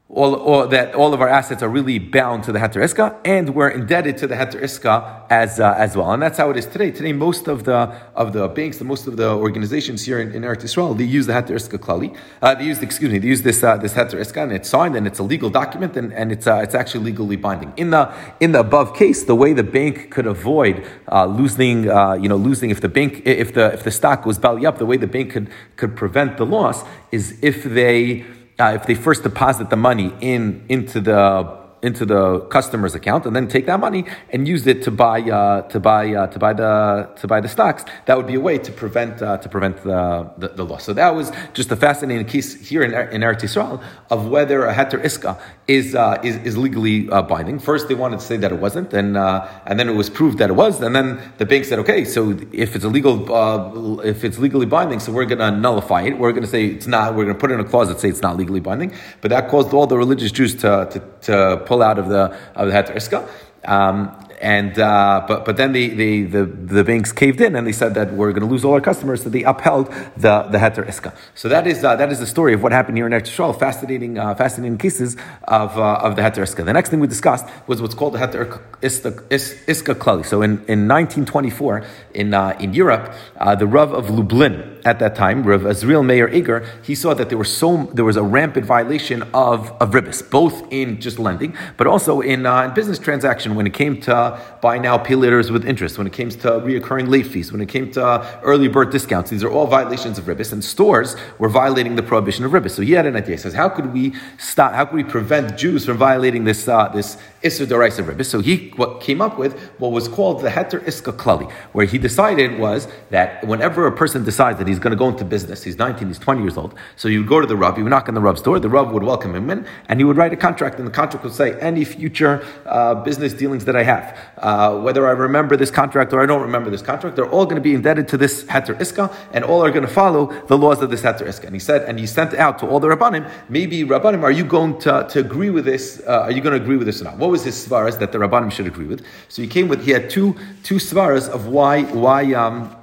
all, 0.08 0.36
all, 0.36 0.68
that 0.68 0.94
all 0.94 1.12
of 1.12 1.20
our 1.20 1.28
assets 1.28 1.64
are 1.64 1.68
really 1.68 1.98
bound 1.98 2.44
to 2.44 2.52
the 2.52 2.60
Heter 2.60 2.80
Iska, 2.80 3.16
and 3.24 3.56
we're 3.56 3.68
indebted 3.68 4.16
to 4.18 4.28
the 4.28 4.36
Heter 4.36 4.62
Iska 4.62 5.26
as, 5.28 5.58
uh, 5.58 5.74
as 5.76 5.96
well. 5.96 6.12
And 6.12 6.22
that's 6.22 6.38
how 6.38 6.48
it 6.50 6.56
is 6.56 6.64
today. 6.64 6.92
Today, 6.92 7.12
most 7.12 7.48
of 7.48 7.64
the, 7.64 7.92
of 8.14 8.32
the 8.32 8.46
banks, 8.46 8.78
the, 8.78 8.84
most 8.84 9.08
of 9.08 9.16
the 9.16 9.28
organizations 9.30 10.04
here 10.04 10.20
in, 10.20 10.30
in 10.30 10.42
Eretz 10.42 10.62
Yisrael, 10.62 10.96
they 10.96 11.02
use 11.02 11.26
the 11.26 11.32
Heter 11.32 11.56
Iska 11.56 11.78
Klali. 11.78 12.16
Uh, 12.40 12.54
they 12.54 12.64
use, 12.66 12.80
excuse 12.82 13.10
me, 13.10 13.18
they 13.18 13.26
use 13.26 13.42
this, 13.42 13.64
uh, 13.64 13.76
this 13.78 13.94
Heter 13.94 14.20
Iska, 14.20 14.44
and 14.44 14.52
it's 14.52 14.68
signed, 14.68 14.94
and 14.94 15.08
it's 15.08 15.18
a 15.18 15.24
legal 15.24 15.50
document, 15.50 15.96
and, 15.96 16.12
and 16.12 16.30
it's, 16.30 16.46
uh, 16.46 16.60
it's 16.62 16.76
actually 16.76 17.02
legally 17.04 17.36
binding. 17.36 17.72
In 17.76 17.90
the, 17.90 18.14
in 18.38 18.52
the 18.52 18.60
above 18.60 18.94
case, 18.94 19.24
the 19.24 19.34
way 19.34 19.54
the 19.54 19.64
bank 19.64 20.12
could 20.12 20.26
avoid 20.26 20.86
uh, 21.10 21.26
losing, 21.26 21.90
uh, 21.90 22.12
you 22.12 22.28
know, 22.28 22.36
losing 22.36 22.70
if 22.70 22.80
the 22.80 22.88
bank, 22.88 23.22
if 23.24 23.54
the, 23.54 23.72
if 23.72 23.82
the 23.82 23.90
stock 23.90 24.24
was 24.24 24.38
belly 24.38 24.66
up, 24.66 24.78
the 24.78 24.86
way 24.86 24.98
the 24.98 25.08
bank 25.08 25.32
could, 25.32 25.50
could 25.74 25.96
prevent 25.96 26.36
the 26.36 26.46
loss 26.46 26.84
is 27.10 27.36
if 27.42 27.64
they, 27.64 28.24
uh, 28.58 28.72
if 28.74 28.86
they 28.86 28.94
first 28.94 29.22
deposit 29.22 29.70
the 29.70 29.76
money 29.76 30.12
in 30.20 30.64
into 30.68 31.00
the 31.00 31.56
into 31.82 32.06
the 32.06 32.40
customer's 32.56 32.94
account 32.94 33.26
and 33.26 33.36
then 33.36 33.46
take 33.46 33.66
that 33.66 33.78
money 33.78 34.04
and 34.30 34.48
use 34.48 34.66
it 34.66 34.82
to 34.82 34.90
buy 34.90 35.20
uh, 35.20 35.62
to 35.68 35.78
buy 35.78 36.12
uh, 36.14 36.26
to 36.28 36.38
buy 36.38 36.52
the 36.52 37.08
to 37.16 37.26
buy 37.26 37.40
the 37.40 37.48
stocks. 37.48 37.84
That 38.06 38.16
would 38.16 38.26
be 38.26 38.34
a 38.34 38.40
way 38.40 38.58
to 38.58 38.72
prevent 38.72 39.22
uh, 39.22 39.36
to 39.38 39.48
prevent 39.48 39.82
the, 39.82 40.30
the, 40.38 40.48
the, 40.48 40.64
loss. 40.64 40.84
So 40.84 40.92
that 40.94 41.14
was 41.14 41.30
just 41.52 41.70
a 41.70 41.76
fascinating 41.76 42.26
case 42.26 42.68
here 42.68 42.82
in, 42.82 42.92
in 43.14 43.20
Eretz 43.20 43.42
Yisrael 43.42 43.82
of 44.10 44.28
whether 44.28 44.64
a 44.64 44.74
heter 44.74 45.02
iska 45.02 45.38
is 45.68 45.94
uh, 45.94 46.20
is, 46.22 46.36
is 46.36 46.56
legally 46.56 47.08
uh, 47.10 47.22
binding. 47.22 47.58
First, 47.58 47.88
they 47.88 47.94
wanted 47.94 48.20
to 48.20 48.24
say 48.24 48.36
that 48.36 48.52
it 48.52 48.58
wasn't, 48.58 48.92
and 48.92 49.16
uh, 49.16 49.48
and 49.66 49.80
then 49.80 49.88
it 49.88 49.94
was 49.94 50.08
proved 50.08 50.38
that 50.38 50.48
it 50.50 50.52
was, 50.52 50.80
and 50.80 50.94
then 50.94 51.20
the 51.38 51.46
bank 51.46 51.64
said, 51.64 51.78
okay, 51.80 52.04
so 52.04 52.38
if 52.52 52.76
it's 52.76 52.84
illegal, 52.84 54.00
if 54.00 54.22
it's 54.24 54.38
legally 54.38 54.66
binding, 54.66 55.00
so 55.00 55.10
we're 55.12 55.24
going 55.24 55.38
to 55.38 55.50
nullify 55.50 56.02
it. 56.02 56.18
We're 56.18 56.32
going 56.32 56.44
to 56.44 56.48
say 56.48 56.66
it's 56.66 56.86
not. 56.86 57.14
We're 57.14 57.24
going 57.24 57.36
to 57.36 57.40
put 57.40 57.50
in 57.50 57.58
a 57.58 57.64
clause 57.64 57.88
that 57.88 57.98
say 57.98 58.08
it's 58.08 58.22
not 58.22 58.36
legally 58.36 58.60
binding. 58.60 58.92
But 59.20 59.30
that 59.30 59.48
caused 59.48 59.72
all 59.74 59.86
the 59.86 59.98
religious 59.98 60.30
Jews 60.30 60.54
to 60.56 60.88
to, 60.92 61.02
to 61.22 61.62
pull 61.66 61.82
out 61.82 61.98
of 61.98 62.08
the 62.08 62.36
of 62.54 62.68
the 62.68 62.72
heter. 62.72 63.28
Um, 63.64 64.16
and 64.40 64.78
uh, 64.78 65.24
but 65.26 65.44
but 65.44 65.56
then 65.56 65.72
the, 65.72 65.88
the, 65.88 66.22
the, 66.24 66.44
the 66.44 66.84
banks 66.84 67.12
caved 67.12 67.40
in 67.40 67.56
and 67.56 67.66
they 67.66 67.72
said 67.72 67.94
that 67.94 68.12
we're 68.12 68.32
going 68.32 68.42
to 68.42 68.48
lose 68.48 68.64
all 68.64 68.74
our 68.74 68.80
customers, 68.80 69.22
so 69.22 69.28
they 69.28 69.44
upheld 69.44 69.86
the 70.16 70.42
the 70.42 70.58
heter 70.58 70.86
iska. 70.86 71.14
So 71.34 71.48
that 71.48 71.66
is 71.66 71.84
uh, 71.84 71.96
that 71.96 72.10
is 72.12 72.18
the 72.18 72.26
story 72.26 72.52
of 72.52 72.62
what 72.62 72.72
happened 72.72 72.96
here 72.98 73.06
in 73.06 73.12
Eretz 73.12 73.28
Yisrael. 73.28 73.58
Fascinating 73.58 74.18
uh, 74.18 74.34
fascinating 74.34 74.78
cases 74.78 75.16
of 75.44 75.76
uh, 75.78 76.00
of 76.02 76.16
the 76.16 76.22
heter 76.22 76.42
iska. 76.42 76.64
The 76.64 76.72
next 76.72 76.90
thing 76.90 77.00
we 77.00 77.06
discussed 77.06 77.46
was 77.66 77.80
what's 77.80 77.94
called 77.94 78.14
the 78.14 78.18
heter 78.18 78.60
iska, 78.82 79.12
iska 79.30 79.94
klali. 79.94 80.26
So 80.26 80.42
in, 80.42 80.52
in 80.68 80.88
1924 80.88 81.84
in 82.14 82.34
uh, 82.34 82.56
in 82.60 82.74
Europe, 82.74 83.14
uh, 83.38 83.54
the 83.54 83.66
Rav 83.66 83.92
of 83.92 84.10
Lublin 84.10 84.75
at 84.86 85.00
that 85.00 85.16
time, 85.16 85.42
Rav 85.42 85.62
Azriel 85.62 86.06
Meir 86.06 86.28
Eiger, 86.28 86.64
he 86.80 86.94
saw 86.94 87.12
that 87.12 87.28
there 87.28 87.36
was 87.36 87.54
so 87.54 87.90
there 87.92 88.04
was 88.04 88.16
a 88.16 88.22
rampant 88.22 88.64
violation 88.64 89.22
of 89.34 89.72
of 89.82 89.90
ribis, 89.90 90.22
both 90.30 90.62
in 90.72 91.00
just 91.00 91.18
lending, 91.18 91.56
but 91.76 91.88
also 91.88 92.20
in, 92.20 92.46
in 92.46 92.72
business 92.72 92.98
transaction 93.00 93.56
when 93.56 93.66
it 93.66 93.74
came 93.74 94.00
to 94.02 94.40
buy 94.62 94.78
now, 94.78 94.96
pay 94.96 95.16
later 95.16 95.38
with 95.52 95.66
interest, 95.66 95.98
when 95.98 96.06
it 96.06 96.12
came 96.12 96.30
to 96.30 96.48
reoccurring 96.68 97.08
late 97.08 97.26
fees, 97.26 97.50
when 97.50 97.60
it 97.60 97.68
came 97.68 97.90
to 97.90 98.40
early 98.44 98.68
bird 98.68 98.90
discounts. 98.90 99.28
These 99.28 99.42
are 99.42 99.50
all 99.50 99.66
violations 99.66 100.18
of 100.18 100.26
ribis, 100.26 100.52
and 100.52 100.62
stores 100.64 101.16
were 101.40 101.48
violating 101.48 101.96
the 101.96 102.04
prohibition 102.04 102.44
of 102.44 102.52
ribis. 102.52 102.70
So 102.70 102.82
he 102.82 102.92
had 102.92 103.06
an 103.06 103.16
idea. 103.16 103.34
He 103.34 103.42
says, 103.42 103.54
how 103.54 103.68
could 103.68 103.92
we 103.92 104.14
stop? 104.38 104.72
How 104.72 104.84
could 104.84 104.94
we 104.94 105.04
prevent 105.04 105.58
Jews 105.58 105.84
from 105.84 105.96
violating 105.98 106.44
this 106.44 106.68
uh, 106.68 106.88
this 106.90 107.18
Isser 107.42 107.66
Daraisa 107.66 108.04
ribis? 108.04 108.26
So 108.26 108.38
he 108.38 108.72
what 108.76 109.00
came 109.00 109.20
up 109.20 109.36
with 109.36 109.58
what 109.80 109.90
was 109.90 110.06
called 110.06 110.42
the 110.42 110.50
Heter 110.50 110.80
Iska 110.84 111.12
Klali, 111.16 111.50
where 111.72 111.86
he 111.86 111.98
decided 111.98 112.60
was 112.60 112.86
that 113.10 113.44
whenever 113.44 113.88
a 113.88 113.92
person 113.92 114.22
decides 114.24 114.58
that 114.58 114.68
he's 114.68 114.75
going 114.78 114.92
to 114.92 114.96
go 114.96 115.08
into 115.08 115.24
business, 115.24 115.62
he's 115.62 115.78
19, 115.78 116.08
he's 116.08 116.18
20 116.18 116.42
years 116.42 116.56
old, 116.56 116.74
so 116.96 117.08
you 117.08 117.20
would 117.20 117.28
go 117.28 117.40
to 117.40 117.46
the 117.46 117.56
Rav, 117.56 117.78
you 117.78 117.84
would 117.84 117.90
knock 117.90 118.08
on 118.08 118.14
the 118.14 118.20
Rav's 118.20 118.42
door, 118.42 118.58
the 118.58 118.68
Rav 118.68 118.92
would 118.92 119.02
welcome 119.02 119.34
him 119.34 119.50
in, 119.50 119.66
and 119.88 120.00
he 120.00 120.04
would 120.04 120.16
write 120.16 120.32
a 120.32 120.36
contract, 120.36 120.78
and 120.78 120.86
the 120.86 120.92
contract 120.92 121.24
would 121.24 121.34
say, 121.34 121.58
any 121.60 121.84
future 121.84 122.44
uh, 122.66 122.94
business 122.94 123.32
dealings 123.32 123.64
that 123.64 123.76
I 123.76 123.82
have, 123.82 124.18
uh, 124.38 124.78
whether 124.80 125.06
I 125.06 125.12
remember 125.12 125.56
this 125.56 125.70
contract 125.70 126.12
or 126.12 126.20
I 126.20 126.26
don't 126.26 126.42
remember 126.42 126.70
this 126.70 126.82
contract, 126.82 127.16
they're 127.16 127.30
all 127.30 127.44
going 127.44 127.56
to 127.56 127.60
be 127.60 127.74
indebted 127.74 128.08
to 128.08 128.16
this 128.16 128.44
Heter 128.44 128.78
Iska, 128.78 129.14
and 129.32 129.44
all 129.44 129.64
are 129.64 129.70
going 129.70 129.86
to 129.86 129.92
follow 129.92 130.32
the 130.46 130.56
laws 130.56 130.82
of 130.82 130.90
this 130.90 131.02
Heter 131.02 131.26
Iska. 131.26 131.44
And 131.44 131.54
he 131.54 131.60
said, 131.60 131.82
and 131.82 131.98
he 131.98 132.06
sent 132.06 132.34
out 132.34 132.58
to 132.60 132.66
all 132.66 132.80
the 132.80 132.88
Rabbanim, 132.88 133.30
maybe 133.48 133.84
Rabbanim, 133.84 134.22
are 134.22 134.30
you 134.30 134.44
going 134.44 134.78
to, 134.80 135.06
to 135.08 135.20
agree 135.20 135.50
with 135.50 135.64
this? 135.64 136.02
Uh, 136.06 136.20
are 136.22 136.30
you 136.30 136.40
going 136.40 136.56
to 136.56 136.62
agree 136.62 136.76
with 136.76 136.86
this 136.86 137.00
or 137.00 137.04
not? 137.04 137.18
What 137.18 137.30
was 137.30 137.44
his 137.44 137.54
svaras 137.66 137.98
that 137.98 138.12
the 138.12 138.18
Rabbanim 138.18 138.50
should 138.52 138.66
agree 138.66 138.86
with? 138.86 139.04
So 139.28 139.42
he 139.42 139.48
came 139.48 139.68
with, 139.68 139.84
he 139.84 139.90
had 139.90 140.10
two, 140.10 140.36
two 140.62 140.76
svaras 140.76 141.28
of 141.28 141.46
why, 141.46 141.82
why, 141.84 142.32
um, 142.34 142.74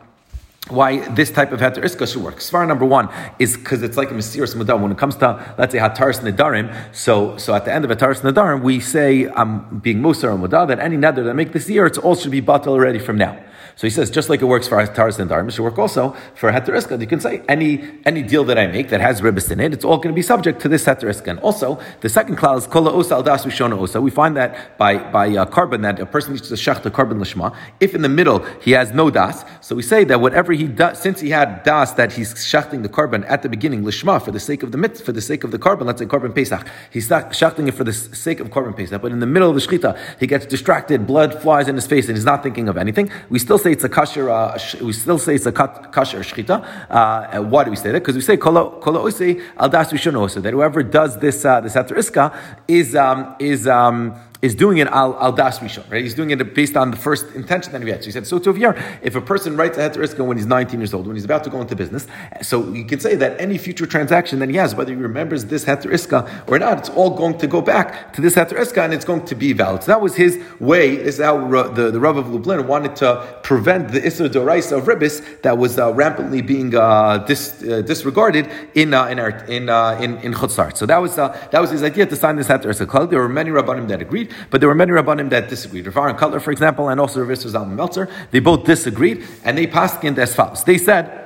why 0.70 1.00
this 1.10 1.29
type 1.29 1.51
of 1.51 1.60
heter 1.60 1.84
iska 1.84 2.12
should 2.12 2.24
work. 2.24 2.38
Svar 2.38 2.65
number 2.67 2.86
one 2.86 3.10
is 3.38 3.58
because 3.58 3.84
it's 3.84 3.98
like 3.98 4.12
a 4.12 4.13
mysterious 4.13 4.53
mudam. 4.53 4.82
When 4.82 4.91
it 4.91 4.98
comes 4.98 5.15
to, 5.17 5.55
let's 5.58 5.74
say, 5.74 5.79
hataris 5.79 6.20
nedarim, 6.20 6.74
so 6.96 7.38
so 7.38 7.53
at 7.53 7.65
the 7.65 7.74
end 7.74 7.84
of 7.84 7.91
hataris 7.91 8.22
nedarim, 8.22 8.62
we 8.63 8.79
say, 8.79 9.27
I'm 9.27 9.79
being 9.79 10.00
musar 10.00 10.34
or 10.34 10.38
mudah, 10.38 10.67
that 10.67 10.79
any 10.79 10.96
neder 10.96 11.24
that 11.25 11.34
make 11.34 11.51
this 11.51 11.70
year, 11.70 11.86
it's 11.86 11.98
all 11.98 12.15
should 12.15 12.32
be 12.32 12.41
batal 12.41 12.67
already 12.67 13.00
from 13.00 13.17
now. 13.17 13.38
So 13.75 13.88
he 13.88 13.92
says, 13.92 14.12
just 14.12 14.30
like 14.30 14.42
it 14.42 14.46
works 14.46 14.68
for 14.68 14.86
Taras 14.86 15.20
and 15.20 15.30
Darim, 15.30 15.48
it 15.48 15.51
should 15.51 15.63
work 15.63 15.80
also 15.80 16.15
for 16.36 16.51
Heter 16.51 17.01
You 17.01 17.08
can 17.08 17.20
say 17.20 17.42
any 17.48 18.00
any 18.06 18.22
deal 18.22 18.44
that 18.46 18.58
I 18.58 18.68
make 18.68 18.89
that 18.89 19.01
has 19.01 19.22
ribis 19.22 19.51
in 19.51 19.60
it, 19.60 19.74
it's 19.74 19.86
all 19.86 19.98
going 19.98 20.10
to 20.10 20.15
be 20.15 20.22
subject 20.22 20.62
to 20.62 20.70
this 20.70 20.86
Heter 20.86 21.27
And 21.27 21.39
also, 21.39 21.80
the 22.01 22.10
second 22.10 22.36
clause 22.36 22.68
Kola 22.68 22.92
Osa 22.92 23.15
Al 23.15 23.24
Das 23.24 23.46
Rishona 23.46 23.77
Osa. 23.77 24.00
We 24.01 24.12
find 24.12 24.38
that 24.38 24.77
by 24.77 24.98
by 24.98 25.30
uh, 25.30 25.46
korban 25.46 25.82
that 25.82 26.00
a 26.00 26.06
person 26.06 26.34
needs 26.34 26.48
to 26.50 26.56
shach 26.56 26.84
the 26.84 26.92
korban 26.92 27.20
lishma. 27.20 27.56
If 27.80 27.96
in 27.96 28.01
the 28.01 28.10
middle 28.10 28.39
he 28.62 28.72
has 28.72 28.92
no 28.92 29.10
das, 29.10 29.44
so 29.62 29.75
we 29.75 29.84
say 29.84 30.03
that 30.06 30.22
whatever 30.22 30.53
he 30.53 30.68
does, 30.68 31.00
since 31.00 31.20
he 31.20 31.30
had 31.30 31.63
das 31.63 31.94
that 31.94 32.13
he's 32.13 32.46
shachting 32.46 32.82
the 32.82 32.89
korban 32.89 33.25
at 33.27 33.42
the 33.42 33.50
beginning 33.50 33.84
lishma 33.84 34.24
for 34.24 34.32
the 34.32 34.39
sake 34.39 34.63
of 34.63 34.72
the 34.72 34.77
mit, 34.77 34.98
for 34.98 35.12
the 35.12 35.22
sake 35.22 35.44
of 35.44 35.51
the 35.51 35.60
korban, 35.60 35.86
let's 35.86 36.00
say 36.00 36.06
korban 36.06 36.34
pesach, 36.34 36.68
he's 36.92 37.08
shachting 37.32 37.68
it 37.68 37.74
for 37.74 37.84
the 37.84 37.94
sake 37.94 38.39
of 38.39 38.50
korban 38.50 38.75
pesach. 38.75 39.01
But 39.01 39.12
in 39.12 39.20
the 39.20 39.25
middle 39.25 39.50
of 39.50 39.56
the 39.56 39.62
shechita, 39.62 39.98
he 40.20 40.27
gets 40.27 40.46
distracted, 40.46 41.08
blood 41.08 41.42
flies 41.42 41.68
in 41.68 41.75
his 41.75 41.88
face, 41.88 42.08
and 42.08 42.15
he's 42.18 42.25
not 42.25 42.44
thinking 42.44 42.70
of 42.70 42.77
anything. 42.77 43.10
We 43.30 43.39
still 43.39 43.58
say 43.63 43.72
it's 43.72 43.84
a 43.84 43.89
kasher. 43.89 44.29
Uh, 44.29 44.86
we 44.86 44.93
still 44.93 45.17
say 45.17 45.36
it's 45.36 45.46
a 45.46 45.51
kasher 45.51 46.20
shechita. 46.20 46.58
Uh, 46.89 47.41
why 47.43 47.63
do 47.63 47.72
we 47.72 47.77
say 47.77 47.91
that? 47.91 48.00
Because 48.00 48.15
we 48.15 48.22
say 48.22 48.38
kolo 48.38 48.79
al 49.58 49.70
das 49.70 49.89
that 49.89 50.51
whoever 50.51 50.84
does 50.84 51.17
this 51.20 51.46
uh, 51.46 51.62
this 51.62 51.74
heter 51.74 51.98
iska 51.98 52.36
is 52.67 52.96
um, 52.96 53.36
is 53.39 53.67
um, 53.67 54.13
is 54.43 54.53
doing 54.53 54.77
it 54.79 54.88
al, 54.88 55.17
al 55.19 55.31
das 55.31 55.59
rishon, 55.59 55.89
right? 55.89 56.03
He's 56.03 56.13
doing 56.13 56.29
it 56.31 56.53
based 56.53 56.75
on 56.75 56.91
the 56.91 56.97
first 56.97 57.33
intention 57.33 57.71
that 57.71 57.81
he 57.81 57.89
had. 57.89 58.01
So 58.01 58.07
he 58.07 58.12
said, 58.12 58.27
so 58.27 58.39
to 58.39 58.51
here, 58.51 58.75
if 59.01 59.15
a 59.15 59.21
person 59.21 59.55
writes 59.55 59.77
a 59.77 59.89
heter 59.89 60.25
when 60.27 60.35
he's 60.35 60.45
19 60.45 60.81
years 60.81 60.93
old, 60.93 61.07
when 61.07 61.15
he's 61.15 61.23
about 61.23 61.45
to 61.45 61.50
go 61.50 61.62
into 61.62 61.77
business, 61.77 62.07
so 62.41 62.67
you 62.73 62.83
can 62.83 63.00
say 63.00 63.15
that 63.15 63.39
any 63.39 63.57
future 63.57 63.85
transaction 63.85 64.39
that 64.39 64.50
he 64.50 64.57
has, 64.57 64.75
whether 64.75 64.91
he 64.91 64.97
remembers 65.01 65.45
this 65.45 65.63
heter 65.63 65.88
or 66.47 66.59
not, 66.59 66.77
it's 66.77 66.89
all 66.89 67.12
going 67.12 67.38
to 67.38 67.47
go 67.47 67.62
back 67.62 68.12
to 68.13 68.21
this 68.21 68.35
heter 68.35 68.83
and 68.83 68.93
it's 68.93 69.05
going 69.05 69.23
to 69.23 69.33
be 69.33 69.53
valid. 69.53 69.83
So 69.83 69.93
that 69.93 70.01
was 70.01 70.15
his 70.15 70.38
way. 70.59 70.97
This 70.97 71.19
is 71.19 71.23
how 71.23 71.47
the, 71.69 71.89
the 71.89 72.00
Rav 72.01 72.17
of 72.17 72.27
Lublin 72.29 72.67
wanted 72.67 72.97
to 72.97 73.39
prevent 73.43 73.93
the 73.93 74.01
Isra 74.01 74.27
Doraisa 74.27 74.77
of 74.77 74.83
Ribis 74.83 75.41
that 75.43 75.57
was 75.57 75.79
uh, 75.79 75.93
rampantly 75.93 76.41
being 76.41 76.75
uh, 76.75 77.19
dis, 77.19 77.63
uh, 77.63 77.81
disregarded 77.81 78.50
in 78.75 78.93
uh, 78.93 79.05
in 79.05 79.19
our, 79.19 79.29
in 79.45 79.69
uh, 79.69 79.91
in, 80.01 80.17
in 80.17 80.33
Chutzart. 80.33 80.75
So 80.75 80.85
that 80.85 80.97
was 80.97 81.17
uh, 81.17 81.29
that 81.51 81.62
was 81.62 81.69
his 81.69 81.81
idea 81.81 82.05
to 82.05 82.15
sign 82.17 82.35
this 82.35 82.50
heter 82.50 83.09
There 83.09 83.19
were 83.19 83.29
many 83.29 83.50
rabbanim 83.50 83.88
that 83.88 84.01
agreed. 84.01 84.32
But 84.49 84.61
there 84.61 84.69
were 84.69 84.75
many 84.75 84.91
Rabbanim 84.91 85.29
that 85.29 85.49
disagreed. 85.49 85.85
Rav 85.87 85.97
Aaron 85.97 86.15
Kotler, 86.15 86.41
for 86.41 86.51
example, 86.51 86.89
and 86.89 86.99
also 86.99 87.21
Rav 87.21 87.37
Zalman 87.37 87.75
Meltzer, 87.75 88.09
they 88.31 88.39
both 88.39 88.65
disagreed, 88.65 89.25
and 89.43 89.57
they 89.57 89.67
passed 89.67 90.03
in 90.03 90.17
as 90.19 90.35
follows. 90.35 90.63
They 90.63 90.77
said, 90.77 91.23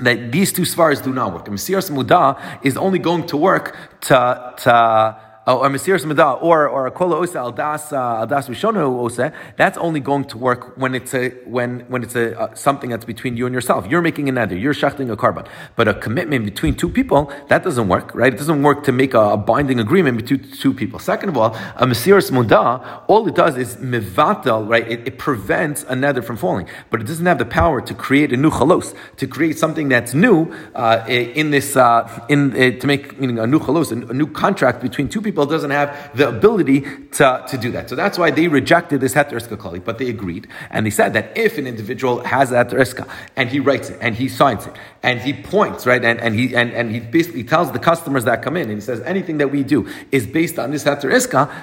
that 0.00 0.32
these 0.32 0.52
two 0.52 0.62
svaras 0.62 1.02
do 1.02 1.12
not 1.12 1.32
work. 1.32 1.46
Mesiras 1.46 1.90
Muda 1.90 2.58
is 2.62 2.76
only 2.76 2.98
going 2.98 3.26
to 3.26 3.36
work 3.36 3.76
to, 4.00 4.54
to 4.58 5.16
or 5.46 5.68
Mesiras 5.68 6.04
Midah, 6.04 6.42
or 6.42 6.68
or 6.68 6.86
a 6.86 6.90
Kola 6.90 7.16
Osa 7.16 7.38
Al 7.38 7.52
Das 7.52 7.92
Al 7.92 8.26
Das 8.26 8.48
Rishono 8.48 8.98
Osa, 8.98 9.32
that's 9.56 9.76
only 9.76 10.00
going 10.00 10.24
to 10.24 10.38
work 10.38 10.76
when 10.78 10.94
it's 10.94 11.12
a 11.12 11.30
when 11.44 11.80
when 11.88 12.02
it's 12.02 12.16
a 12.16 12.38
uh, 12.38 12.54
something 12.54 12.88
that's 12.90 13.04
between 13.04 13.36
you 13.36 13.44
and 13.44 13.54
yourself. 13.54 13.86
You're 13.86 14.00
making 14.00 14.28
an 14.30 14.36
neder, 14.36 14.58
you're 14.58 14.72
shachting 14.72 15.10
a 15.10 15.16
korban, 15.16 15.46
but 15.76 15.86
a 15.86 15.94
commitment 15.94 16.46
between 16.46 16.74
two 16.74 16.88
people 16.88 17.30
that 17.48 17.62
doesn't 17.62 17.88
work, 17.88 18.14
right? 18.14 18.32
It 18.32 18.38
doesn't 18.38 18.62
work 18.62 18.84
to 18.84 18.92
make 18.92 19.12
a, 19.12 19.20
a 19.20 19.36
binding 19.36 19.80
agreement 19.80 20.16
between 20.16 20.50
two 20.50 20.72
people. 20.72 20.98
Second 20.98 21.28
of 21.28 21.36
all, 21.36 21.54
a 21.76 21.86
Mesiras 21.86 22.30
Mudah, 22.30 23.02
all 23.06 23.28
it 23.28 23.34
does 23.34 23.56
is 23.58 23.76
mivatel, 23.76 24.66
right? 24.66 24.90
It, 24.90 25.06
it, 25.08 25.18
prevents 25.18 25.82
a 25.84 25.94
neder 25.94 26.24
from 26.24 26.36
falling, 26.36 26.68
but 26.90 27.00
it 27.00 27.06
doesn't 27.06 27.24
have 27.26 27.38
the 27.38 27.44
power 27.44 27.80
to 27.80 27.94
create 27.94 28.32
a 28.32 28.36
new 28.36 28.50
chalos, 28.50 28.94
to 29.16 29.26
create 29.26 29.58
something 29.58 29.88
that's 29.88 30.14
new 30.14 30.52
uh, 30.74 31.04
in 31.08 31.50
this 31.50 31.76
uh, 31.76 32.26
in 32.28 32.52
uh, 32.52 32.78
to 32.80 32.86
make 32.86 33.18
meaning 33.20 33.38
a 33.38 33.46
new 33.46 33.58
chalos, 33.58 33.92
a 33.92 34.14
new 34.14 34.26
contract 34.26 34.80
between 34.82 35.08
two 35.08 35.20
people 35.20 35.33
people 35.34 35.46
doesn't 35.46 35.72
have 35.72 36.16
the 36.16 36.28
ability 36.28 36.82
to, 37.10 37.44
to 37.48 37.58
do 37.58 37.72
that. 37.72 37.90
So 37.90 37.96
that's 37.96 38.16
why 38.16 38.30
they 38.30 38.46
rejected 38.46 39.00
this 39.00 39.14
heter 39.14 39.40
klali, 39.56 39.84
but 39.84 39.98
they 39.98 40.08
agreed. 40.08 40.46
And 40.70 40.86
they 40.86 40.90
said 40.90 41.12
that 41.14 41.36
if 41.36 41.58
an 41.58 41.66
individual 41.66 42.22
has 42.22 42.52
a 42.52 42.64
heter 42.64 43.08
and 43.34 43.50
he 43.50 43.58
writes 43.58 43.90
it 43.90 43.98
and 44.00 44.14
he 44.14 44.28
signs 44.28 44.64
it 44.64 44.74
and 45.04 45.20
he 45.20 45.34
points, 45.34 45.86
right, 45.86 46.02
and, 46.02 46.18
and, 46.18 46.34
he, 46.34 46.56
and, 46.56 46.72
and 46.72 46.90
he 46.90 46.98
basically 46.98 47.44
tells 47.44 47.70
the 47.70 47.78
customers 47.78 48.24
that 48.24 48.40
come 48.42 48.56
in 48.56 48.62
and 48.70 48.72
he 48.72 48.80
says 48.80 49.02
anything 49.02 49.36
that 49.36 49.48
we 49.48 49.62
do 49.62 49.86
is 50.10 50.26
based 50.26 50.58
on 50.58 50.70
this 50.70 50.84
heter 50.84 51.04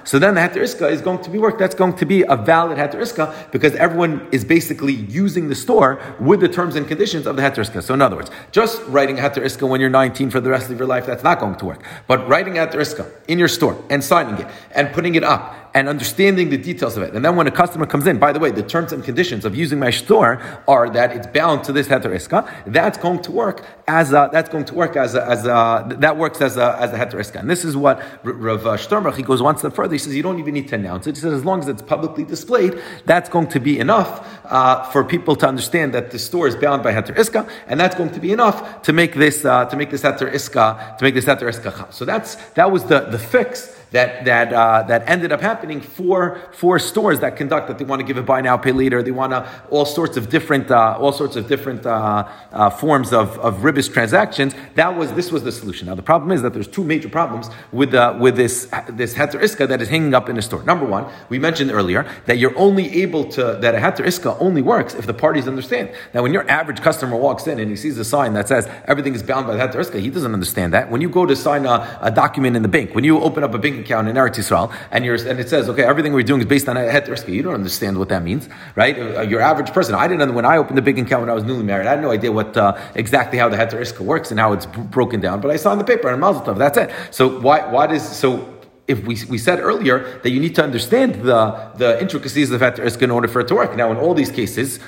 so 0.08 0.20
then 0.20 0.36
the 0.36 0.42
heter 0.42 0.62
is 0.62 1.02
going 1.02 1.24
to 1.24 1.30
be 1.32 1.40
work. 1.40 1.58
That's 1.58 1.74
going 1.74 1.96
to 1.96 2.06
be 2.06 2.22
a 2.22 2.36
valid 2.36 2.78
heter 2.78 3.52
because 3.52 3.74
everyone 3.76 4.28
is 4.32 4.46
basically 4.46 4.94
using 4.94 5.50
the 5.50 5.56
store 5.56 6.00
with 6.20 6.40
the 6.40 6.50
terms 6.50 6.76
and 6.76 6.88
conditions 6.88 7.26
of 7.26 7.36
the 7.36 7.42
heter 7.42 7.82
So 7.82 7.96
in 7.96 8.02
other 8.02 8.16
words, 8.16 8.30
just 8.52 8.80
writing 8.86 9.18
a 9.18 9.24
heter 9.24 9.68
when 9.68 9.82
you're 9.82 9.90
19 9.90 10.30
for 10.30 10.40
the 10.40 10.52
rest 10.52 10.70
of 10.70 10.78
your 10.78 10.88
life, 10.88 11.08
that's 11.08 11.24
not 11.24 11.40
going 11.40 11.56
to 11.56 11.66
work. 11.66 11.84
But 12.06 12.28
writing 12.28 12.60
a 12.60 12.68
heter 12.68 13.12
in 13.28 13.40
your 13.40 13.48
store 13.48 13.84
and 13.90 14.04
signing 14.04 14.40
it 14.40 14.48
and 14.76 14.94
putting 14.94 15.16
it 15.16 15.24
up 15.24 15.71
and 15.74 15.88
understanding 15.88 16.50
the 16.50 16.58
details 16.58 16.98
of 16.98 17.04
it. 17.04 17.14
And 17.14 17.24
then 17.24 17.36
when 17.36 17.48
a 17.48 17.52
customer 17.52 17.86
comes 17.86 18.08
in, 18.08 18.20
by 18.20 18.34
the 18.34 18.40
way, 18.40 18.52
the 18.52 18.64
terms 18.64 18.92
and 18.92 19.04
conditions 19.04 19.46
of 19.46 19.56
using 19.56 19.80
my 19.80 19.90
store 19.90 20.42
are 20.68 20.90
that 20.90 21.16
it's 21.16 21.28
bound 21.28 21.64
to 21.66 21.72
this 21.72 21.88
heter 21.88 22.14
iska. 22.14 22.50
That's 22.66 22.98
going 22.98 23.22
to 23.24 23.32
work 23.32 23.66
as 23.88 24.12
a, 24.12 24.30
that's 24.32 24.50
going 24.50 24.66
to 24.66 24.74
work 24.74 24.96
as 24.96 25.16
a, 25.16 25.26
as 25.26 25.46
a, 25.46 25.96
that 26.00 26.18
works 26.18 26.42
as 26.42 26.58
a, 26.58 26.78
as 26.80 26.92
a 26.92 26.98
heter 26.98 27.20
iska. 27.20 27.40
And 27.40 27.50
this 27.50 27.64
is 27.64 27.78
what 27.78 28.02
Rav 28.24 28.80
Sternberg, 28.80 29.16
he 29.16 29.24
goes 29.24 29.42
one 29.42 29.58
step 29.58 29.74
further. 29.74 29.94
He 29.94 30.00
says 30.00 30.16
you 30.16 30.24
don't 30.24 30.40
even 30.40 30.54
need 30.54 30.68
to 30.70 30.76
announce 30.76 31.08
it. 31.08 31.16
He 31.16 31.22
says 31.22 31.34
as 31.34 31.46
long 31.46 31.60
as 31.60 31.68
it's 31.68 31.82
publicly 31.82 32.26
displayed, 32.26 32.82
that's 33.06 33.30
going 33.30 33.48
to 33.48 33.60
be 33.60 33.80
enough 33.80 34.28
uh, 34.46 34.84
for 34.92 35.04
people 35.04 35.36
to 35.38 35.48
understand 35.48 35.94
that 35.94 36.12
the 36.12 36.20
store 36.20 36.48
is 36.48 36.56
bound 36.56 36.84
by 36.84 36.92
heter 36.94 37.16
iska, 37.16 37.50
and 37.68 37.80
that's 37.80 37.96
going 37.96 38.12
to 38.12 38.20
be 38.20 38.32
enough 38.32 38.82
to 38.82 38.94
make 38.94 39.14
this 39.16 39.46
uh, 39.46 39.66
to 39.66 39.78
make 39.78 39.90
this 39.90 40.04
heter 40.04 40.32
iska 40.32 40.98
to 40.98 41.04
make 41.04 41.14
this 41.14 41.26
heter 41.26 41.48
iska. 41.50 41.92
So 41.94 42.06
that's 42.06 42.36
that 42.56 42.72
was 42.72 42.84
the 42.86 43.02
the 43.02 43.20
fix 43.20 43.81
that 43.92 44.24
that 44.26 44.54
uh, 44.54 44.84
that 44.84 45.04
ended 45.08 45.32
up 45.32 45.42
happening 45.42 45.82
for 45.82 46.40
for 46.54 46.80
stores 46.80 47.20
that 47.20 47.36
conduct 47.36 47.68
that 47.68 47.78
they 47.78 47.84
want 47.84 48.00
to 48.00 48.06
give 48.06 48.18
a 48.18 48.24
buy 48.24 48.42
now 48.42 48.58
pay 48.58 48.72
later. 48.72 49.04
They 49.04 49.12
want 49.12 49.32
to 49.34 49.50
all 49.70 49.86
sorts 49.86 50.16
of 50.16 50.30
different 50.30 50.72
uh, 50.72 50.98
all 50.98 51.12
sorts 51.12 51.36
of 51.36 51.48
different 51.48 51.86
uh, 51.86 52.28
uh 52.52 52.70
forms 52.70 53.12
of 53.12 53.38
of 53.40 53.58
ribis 53.58 53.92
transactions. 53.92 54.56
That 54.76 54.96
was 54.96 55.12
this 55.14 55.32
was 55.32 55.44
the 55.44 55.52
solution. 55.52 55.88
Now 55.88 55.96
the 55.96 56.02
problem 56.02 56.32
is 56.32 56.42
that 56.42 56.54
there's 56.54 56.68
two 56.68 56.84
major 56.84 57.10
problems 57.10 57.50
with 57.72 57.94
uh, 57.94 58.16
with 58.18 58.38
this 58.38 58.68
this 58.90 59.14
heter 59.14 59.42
iska 59.42 59.68
that 59.68 59.82
is 59.82 59.90
hanging 59.90 60.14
up 60.14 60.30
in 60.30 60.38
a 60.38 60.42
store. 60.42 60.64
Number 60.64 60.86
one, 60.86 61.06
we 61.28 61.38
mentioned 61.38 61.72
earlier 61.72 62.10
that 62.28 62.38
you're 62.38 62.58
only 62.58 63.02
able 63.02 63.26
to 63.32 63.58
that 63.62 63.76
a 63.76 63.80
heter 63.80 64.06
iska 64.06 64.38
only 64.40 64.62
works 64.62 64.94
if 64.94 65.06
the 65.06 65.14
parties 65.14 65.50
understand. 65.50 65.92
Now 66.14 66.22
when 66.24 66.32
your 66.32 66.50
average 66.50 66.82
customer 66.82 67.18
walks 67.18 67.46
in 67.46 67.60
and 67.60 67.70
he 67.70 67.76
sees 67.76 67.98
a 67.98 68.06
sign 68.06 68.34
that 68.34 68.48
says 68.48 68.70
everything 68.86 69.16
is 69.16 69.24
bound 69.24 69.48
by 69.48 69.58
the 69.58 69.60
heter 69.60 69.82
iska, 69.84 70.00
he 70.00 70.10
doesn't 70.10 70.34
understand 70.34 70.74
that. 70.74 70.90
When 70.90 71.02
you 71.02 71.10
go 71.10 71.26
to 71.26 71.36
sign 71.36 71.66
a, 71.66 72.00
a 72.02 72.12
document 72.12 72.56
in 72.56 72.62
the 72.62 72.70
bank, 72.70 72.96
when 72.96 73.04
you 73.04 73.20
open 73.20 73.44
up 73.44 73.54
a 73.54 73.58
bank 73.58 73.81
account 73.82 74.08
in 74.08 74.16
Eretz 74.16 74.36
Yisrael, 74.36 74.74
and, 74.92 75.06
and 75.06 75.40
it 75.40 75.50
says, 75.50 75.70
okay, 75.70 75.84
everything 75.84 76.14
we're 76.14 76.24
doing 76.24 76.42
is 76.42 76.48
based 76.48 76.68
on 76.70 76.78
a 76.78 76.82
heter 76.82 77.28
You 77.28 77.44
don't 77.44 77.54
understand 77.54 77.98
what 77.98 78.10
that 78.10 78.24
means, 78.24 78.48
right? 78.76 78.98
Uh, 78.98 79.22
your 79.22 79.42
average 79.42 79.72
person, 79.72 79.96
I 79.96 80.08
didn't 80.08 80.28
know 80.28 80.34
when 80.34 80.46
I 80.46 80.58
opened 80.58 80.78
the 80.78 80.82
big 80.82 80.98
account 81.00 81.22
when 81.22 81.30
I 81.30 81.34
was 81.34 81.44
newly 81.44 81.64
married, 81.64 81.88
I 81.88 81.92
had 81.92 82.02
no 82.02 82.12
idea 82.12 82.32
what 82.32 82.56
uh, 82.56 82.80
exactly 82.96 83.38
how 83.38 83.50
the 83.50 83.58
heter 83.58 84.00
works 84.00 84.32
and 84.32 84.40
how 84.40 84.54
it's 84.54 84.66
broken 84.66 85.20
down, 85.20 85.42
but 85.42 85.52
I 85.52 85.58
saw 85.58 85.72
in 85.74 85.78
the 85.78 85.84
paper 85.84 86.10
and 86.10 86.22
Mazel 86.22 86.42
Tov, 86.42 86.58
that's 86.58 86.78
it. 86.78 86.92
So 87.12 87.40
why, 87.40 87.66
why 87.68 87.88
does, 87.88 88.04
so 88.08 88.60
if 88.88 89.00
we, 89.06 89.18
we 89.30 89.38
said 89.38 89.60
earlier 89.60 90.20
that 90.24 90.30
you 90.30 90.40
need 90.40 90.56
to 90.56 90.64
understand 90.64 91.16
the, 91.16 91.72
the 91.78 92.00
intricacies 92.02 92.52
of 92.52 92.62
heter 92.62 93.02
in 93.02 93.12
order 93.12 93.28
for 93.28 93.42
it 93.42 93.48
to 93.48 93.56
work. 93.56 93.76
Now, 93.76 93.92
in 93.92 93.98
all 93.98 94.14
these 94.14 94.32
cases, 94.32 94.80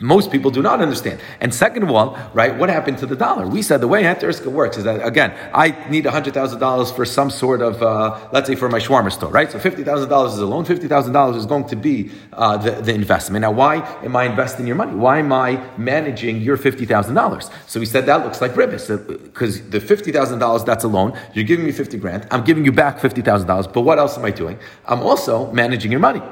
most 0.00 0.32
people 0.32 0.50
do 0.50 0.60
not 0.60 0.80
understand. 0.80 1.20
And 1.40 1.54
second 1.54 1.84
of 1.84 1.90
all, 1.90 2.18
right, 2.34 2.56
what 2.56 2.68
happened 2.68 2.98
to 2.98 3.06
the 3.06 3.14
dollar? 3.14 3.46
We 3.46 3.62
said 3.62 3.80
the 3.80 3.86
way 3.86 4.02
Heteriska 4.02 4.46
works 4.46 4.76
is 4.76 4.84
that, 4.84 5.06
again, 5.06 5.32
I 5.54 5.88
need 5.88 6.04
$100,000 6.04 6.96
for 6.96 7.04
some 7.04 7.30
sort 7.30 7.62
of, 7.62 7.80
uh, 7.80 8.18
let's 8.32 8.48
say 8.48 8.56
for 8.56 8.68
my 8.68 8.80
shawarma 8.80 9.12
store, 9.12 9.30
right? 9.30 9.50
So 9.50 9.58
$50,000 9.60 10.26
is 10.26 10.38
a 10.38 10.46
loan, 10.46 10.64
$50,000 10.64 11.36
is 11.36 11.46
going 11.46 11.68
to 11.68 11.76
be 11.76 12.10
uh, 12.32 12.56
the, 12.56 12.72
the 12.72 12.92
investment. 12.92 13.42
Now, 13.42 13.52
why 13.52 13.76
am 14.02 14.16
I 14.16 14.24
investing 14.24 14.66
your 14.66 14.76
money? 14.76 14.94
Why 14.94 15.18
am 15.20 15.32
I 15.32 15.64
managing 15.78 16.40
your 16.40 16.58
$50,000? 16.58 17.52
So 17.68 17.78
we 17.78 17.86
said 17.86 18.06
that 18.06 18.24
looks 18.24 18.40
like 18.40 18.52
ribis, 18.54 18.88
because 19.06 19.68
the 19.70 19.78
$50,000, 19.78 20.66
that's 20.66 20.82
a 20.82 20.88
loan. 20.88 21.16
You're 21.34 21.44
giving 21.44 21.64
me 21.64 21.72
50 21.72 21.98
grand. 21.98 22.26
I'm 22.32 22.42
giving 22.42 22.64
you 22.64 22.72
back 22.72 22.98
$50,000. 22.98 23.72
But 23.72 23.82
what 23.82 24.00
else 24.00 24.18
am 24.18 24.24
I 24.24 24.32
doing? 24.32 24.58
I'm 24.86 25.02
also 25.02 25.52
managing 25.52 25.92
your 25.92 26.00
money. 26.00 26.22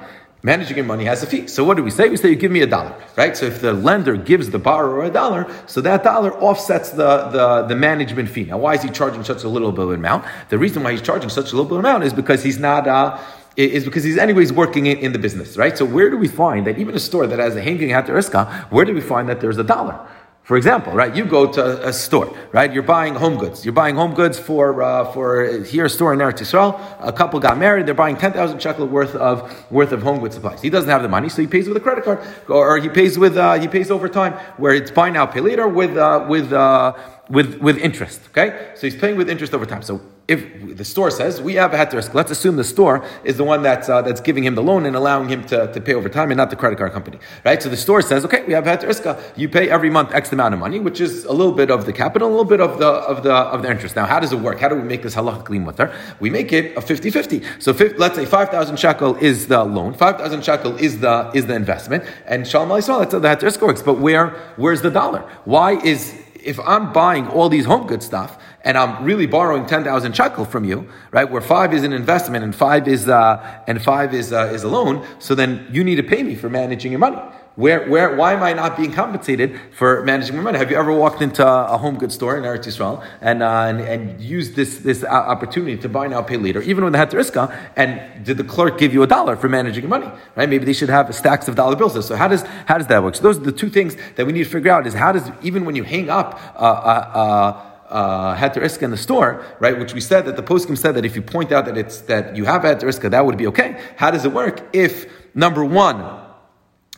Managing 0.44 0.76
your 0.76 0.87
money 0.87 1.04
has 1.04 1.22
a 1.22 1.26
fee. 1.26 1.46
So 1.46 1.62
what 1.62 1.76
do 1.76 1.84
we 1.84 1.90
say? 1.90 2.08
We 2.08 2.16
say 2.16 2.30
you 2.30 2.34
give 2.34 2.50
me 2.50 2.62
a 2.62 2.66
dollar, 2.66 2.92
right? 3.16 3.37
So 3.37 3.46
if 3.46 3.61
the 3.61 3.72
lender 3.72 4.16
gives 4.16 4.50
the 4.50 4.58
borrower 4.58 5.04
a 5.04 5.11
dollar, 5.11 5.46
so 5.68 5.80
that 5.82 6.02
dollar 6.02 6.34
offsets 6.34 6.90
the, 6.90 7.28
the, 7.28 7.62
the 7.68 7.76
management 7.76 8.28
fee. 8.28 8.44
Now, 8.44 8.58
why 8.58 8.75
is 8.75 8.82
he 8.82 8.88
charging 8.90 9.22
such 9.22 9.44
a 9.44 9.49
little 9.49 9.70
bit 9.70 9.84
of 9.84 9.92
amount? 9.92 10.25
The 10.49 10.58
reason 10.58 10.82
why 10.82 10.90
he's 10.90 11.02
charging 11.02 11.30
such 11.30 11.52
a 11.52 11.56
little 11.56 11.66
bit 11.66 11.75
of 11.75 11.84
amount 11.84 12.02
is 12.02 12.12
because 12.12 12.42
he's 12.42 12.58
not. 12.58 12.88
Uh, 12.88 13.20
is 13.54 13.84
because 13.84 14.02
he's 14.02 14.16
anyways 14.16 14.50
working 14.50 14.87
in, 14.87 14.96
in 14.99 15.12
the 15.12 15.18
business, 15.18 15.58
right? 15.58 15.76
So 15.76 15.84
where 15.84 16.08
do 16.08 16.16
we 16.16 16.26
find 16.26 16.66
that 16.66 16.78
even 16.78 16.94
a 16.94 16.99
store 16.99 17.26
that 17.26 17.38
has 17.38 17.54
a 17.54 17.61
hanging 17.61 17.90
heter 17.90 18.70
where 18.70 18.87
do 18.87 18.94
we 18.94 19.02
find 19.02 19.28
that 19.28 19.42
there's 19.42 19.58
a 19.58 19.64
dollar? 19.64 20.08
For 20.52 20.59
example, 20.59 20.92
right? 20.92 21.16
You 21.16 21.25
go 21.25 21.50
to 21.50 21.88
a 21.88 21.94
store, 21.94 22.30
right? 22.52 22.71
You're 22.71 22.82
buying 22.82 23.14
home 23.14 23.38
goods. 23.38 23.64
You're 23.64 23.73
buying 23.73 23.97
home 23.97 24.12
goods 24.12 24.38
for 24.38 24.82
uh, 24.82 25.11
for 25.12 25.47
here 25.64 25.87
a 25.87 25.88
store 25.88 26.12
in 26.12 26.18
Eretz 26.18 26.40
Yisrael. 26.42 26.78
A 27.00 27.11
couple 27.11 27.40
got 27.40 27.56
married. 27.56 27.87
They're 27.87 27.94
buying 27.94 28.18
ten 28.18 28.35
thousand 28.35 28.61
shekel 28.61 28.87
worth 28.87 29.14
of 29.14 29.37
worth 29.71 29.92
of 29.92 30.02
home 30.02 30.21
goods 30.21 30.35
supplies. 30.35 30.61
He 30.61 30.68
doesn't 30.68 30.90
have 30.90 31.00
the 31.00 31.09
money, 31.09 31.30
so 31.30 31.40
he 31.40 31.49
pays 31.49 31.68
with 31.68 31.78
a 31.78 31.80
credit 31.80 32.04
card, 32.04 32.18
or 32.49 32.76
he 32.76 32.90
pays 32.90 33.18
with 33.18 33.38
uh, 33.38 33.54
he 33.54 33.66
pays 33.66 33.90
over 33.90 34.11
time, 34.11 34.35
where 34.59 34.75
it's 34.75 34.90
buy 34.90 35.09
now 35.09 35.25
pay 35.25 35.40
later 35.40 35.66
with 35.66 35.97
uh, 35.97 36.26
with 36.28 36.52
uh, 36.52 36.92
with, 37.29 37.61
with 37.61 37.79
interest. 37.79 38.21
Okay? 38.31 38.73
So 38.75 38.87
he's 38.87 38.97
paying 38.97 39.17
with 39.17 39.31
interest 39.31 39.55
over 39.55 39.67
time. 39.67 39.83
So 39.83 40.00
if 40.29 40.76
the 40.76 40.85
store 40.85 41.11
says 41.11 41.43
we 41.43 41.55
have 41.55 41.75
a 41.75 41.76
heter 41.76 41.95
iska, 41.95 42.14
let's 42.14 42.31
assume 42.31 42.57
the 42.57 42.64
store 42.64 43.05
is 43.25 43.37
the 43.37 43.45
one 43.45 43.62
that's 43.62 43.88
uh, 43.88 44.02
that's 44.02 44.21
giving 44.21 44.45
him 44.45 44.55
the 44.55 44.62
loan 44.62 44.87
and 44.87 44.95
allowing 44.95 45.29
him 45.29 45.45
to, 45.47 45.73
to 45.73 45.81
pay 45.81 45.95
over 45.95 46.09
time 46.09 46.31
and 46.31 46.38
not 46.38 46.49
the 46.50 46.57
credit 46.57 46.79
card 46.79 46.93
company, 46.93 47.19
right? 47.45 47.61
So 47.61 47.69
the 47.69 47.76
store 47.76 48.02
says, 48.02 48.25
okay, 48.25 48.45
we 48.45 48.52
have 48.52 48.64
heter 48.64 48.85
iska. 48.85 49.21
You 49.37 49.49
pay 49.49 49.69
every 49.69 49.91
month 49.91 50.14
X 50.14 50.33
amount 50.33 50.55
of 50.55 50.61
money, 50.61 50.79
which 50.79 51.00
is 51.00 51.25
a 51.25 51.33
little 51.33 51.52
bit 51.52 51.71
of 51.71 51.87
the 51.87 51.93
capital, 51.93 52.29
a 52.29 52.31
little 52.31 52.45
bit 52.45 52.61
of 52.61 52.79
the 52.79 52.87
of 52.87 53.25
the 53.25 53.35
of 53.35 53.62
the 53.62 53.71
interest. 53.71 53.97
Now, 53.97 54.07
how 54.07 54.21
does 54.21 54.33
it 54.33 54.38
work? 54.38 54.61
How 54.61 54.69
do 54.69 54.76
we 54.76 54.83
make 54.83 55.02
this 55.02 55.17
halachically 55.17 55.61
mutter? 55.61 55.93
We 56.21 56.31
make 56.31 56.52
it 56.52 56.76
a 56.76 56.81
50-50. 56.81 57.45
So 57.61 57.73
let's 57.99 58.14
say 58.14 58.25
five 58.25 58.50
thousand 58.50 58.79
shekel 58.79 59.17
is 59.17 59.49
the 59.49 59.64
loan, 59.64 59.93
five 59.95 60.19
thousand 60.19 60.45
shekel 60.45 60.76
is 60.76 61.00
the 61.00 61.33
is 61.35 61.47
the 61.47 61.55
investment, 61.55 62.05
and 62.26 62.47
shalom 62.47 62.69
alisrael, 62.69 63.00
that's 63.00 63.12
how 63.12 63.19
the 63.19 63.29
heter 63.29 63.49
iska 63.50 63.67
works. 63.67 63.83
But 63.83 63.99
where 63.99 64.29
where's 64.57 64.83
the 64.83 64.91
dollar? 64.91 65.29
Why 65.45 65.73
is 65.73 66.14
if 66.44 66.61
I'm 66.61 66.92
buying 66.92 67.26
all 67.28 67.49
these 67.49 67.64
home 67.64 67.87
good 67.87 68.02
stuff 68.02 68.38
and 68.62 68.78
I'm 68.78 69.04
really 69.04 69.26
borrowing 69.26 69.66
10,000 69.66 70.14
shekel 70.14 70.44
from 70.44 70.64
you, 70.64 70.88
right, 71.11 71.30
where 71.30 71.40
five 71.40 71.75
is 71.75 71.82
an 71.82 71.92
investment 71.92 72.44
and 72.44 72.54
five 72.54 72.87
is, 72.88 73.08
uh, 73.08 73.62
and 73.66 73.82
five 73.82 74.14
is, 74.14 74.32
uh, 74.32 74.50
is 74.52 74.62
a 74.62 74.68
loan, 74.68 75.06
so 75.18 75.34
then 75.34 75.66
you 75.70 75.82
need 75.84 75.96
to 75.96 76.02
pay 76.02 76.22
me 76.22 76.34
for 76.34 76.49
managing 76.49 76.92
your 76.92 77.00
money. 77.00 77.20
Where, 77.54 77.87
where, 77.87 78.16
why 78.16 78.32
am 78.32 78.42
I 78.42 78.54
not 78.54 78.78
being 78.78 78.92
compensated 78.92 79.61
for 79.76 80.02
managing 80.04 80.37
my 80.37 80.42
money? 80.42 80.56
Have 80.56 80.71
you 80.71 80.78
ever 80.78 80.90
walked 80.90 81.21
into 81.21 81.47
a 81.47 81.76
home 81.76 81.99
goods 81.99 82.14
store 82.14 82.38
in 82.38 82.44
Eretz 82.44 82.64
Yisrael 82.64 83.06
and, 83.21 83.42
uh, 83.42 83.66
and, 83.68 83.80
and 83.80 84.21
used 84.23 84.56
this, 84.56 84.78
this 84.78 85.04
opportunity 85.04 85.76
to 85.76 85.88
buy 85.88 86.06
now, 86.06 86.23
pay 86.23 86.38
later, 86.38 86.62
even 86.62 86.82
when 86.82 86.94
they 86.94 86.99
heter 86.99 87.21
iska, 87.21 87.54
and 87.76 88.25
did 88.25 88.38
the 88.38 88.44
clerk 88.44 88.78
give 88.78 88.94
you 88.94 89.02
a 89.02 89.06
dollar 89.06 89.37
for 89.37 89.50
managing 89.50 89.82
your 89.82 89.90
money? 89.90 90.11
Right? 90.35 90.49
Maybe 90.49 90.64
they 90.64 90.73
should 90.73 90.88
have 90.88 91.14
stacks 91.14 91.47
of 91.47 91.54
dollar 91.54 91.76
bills. 91.76 92.06
So 92.06 92.16
how 92.16 92.26
does, 92.28 92.42
how 92.64 92.78
does 92.78 92.87
that 92.87 93.02
work? 93.02 93.16
So 93.16 93.23
those 93.23 93.37
are 93.37 93.42
the 93.42 93.52
two 93.52 93.68
things 93.68 93.97
that 94.16 94.26
we 94.26 94.32
need 94.32 94.44
to 94.44 94.50
figure 94.50 94.73
out 94.73 94.87
is 94.87 94.94
how 94.94 95.12
does, 95.12 95.30
even 95.42 95.66
when 95.66 95.76
you 95.76 95.85
hang 95.85 96.09
up, 96.09 96.40
uh, 96.56 96.59
uh, 96.59 97.68
uh, 97.90 98.35
iska 98.37 98.82
in 98.82 98.90
the 98.90 98.97
store, 98.97 99.44
right? 99.61 99.78
Which 99.78 99.92
we 99.92 100.00
said 100.00 100.25
that 100.25 100.37
the 100.37 100.42
poskim 100.42 100.78
said 100.78 100.94
that 100.94 101.04
if 101.04 101.14
you 101.14 101.21
point 101.21 101.52
out 101.52 101.66
that 101.66 101.76
it's 101.76 102.00
that 102.02 102.35
you 102.35 102.47
have 102.47 102.62
heter 102.62 102.85
iska, 102.85 103.11
that 103.11 103.26
would 103.26 103.37
be 103.37 103.47
okay. 103.49 103.78
How 103.97 104.11
does 104.11 104.25
it 104.25 104.32
work 104.32 104.62
if 104.73 105.12
number 105.35 105.62
one 105.62 106.23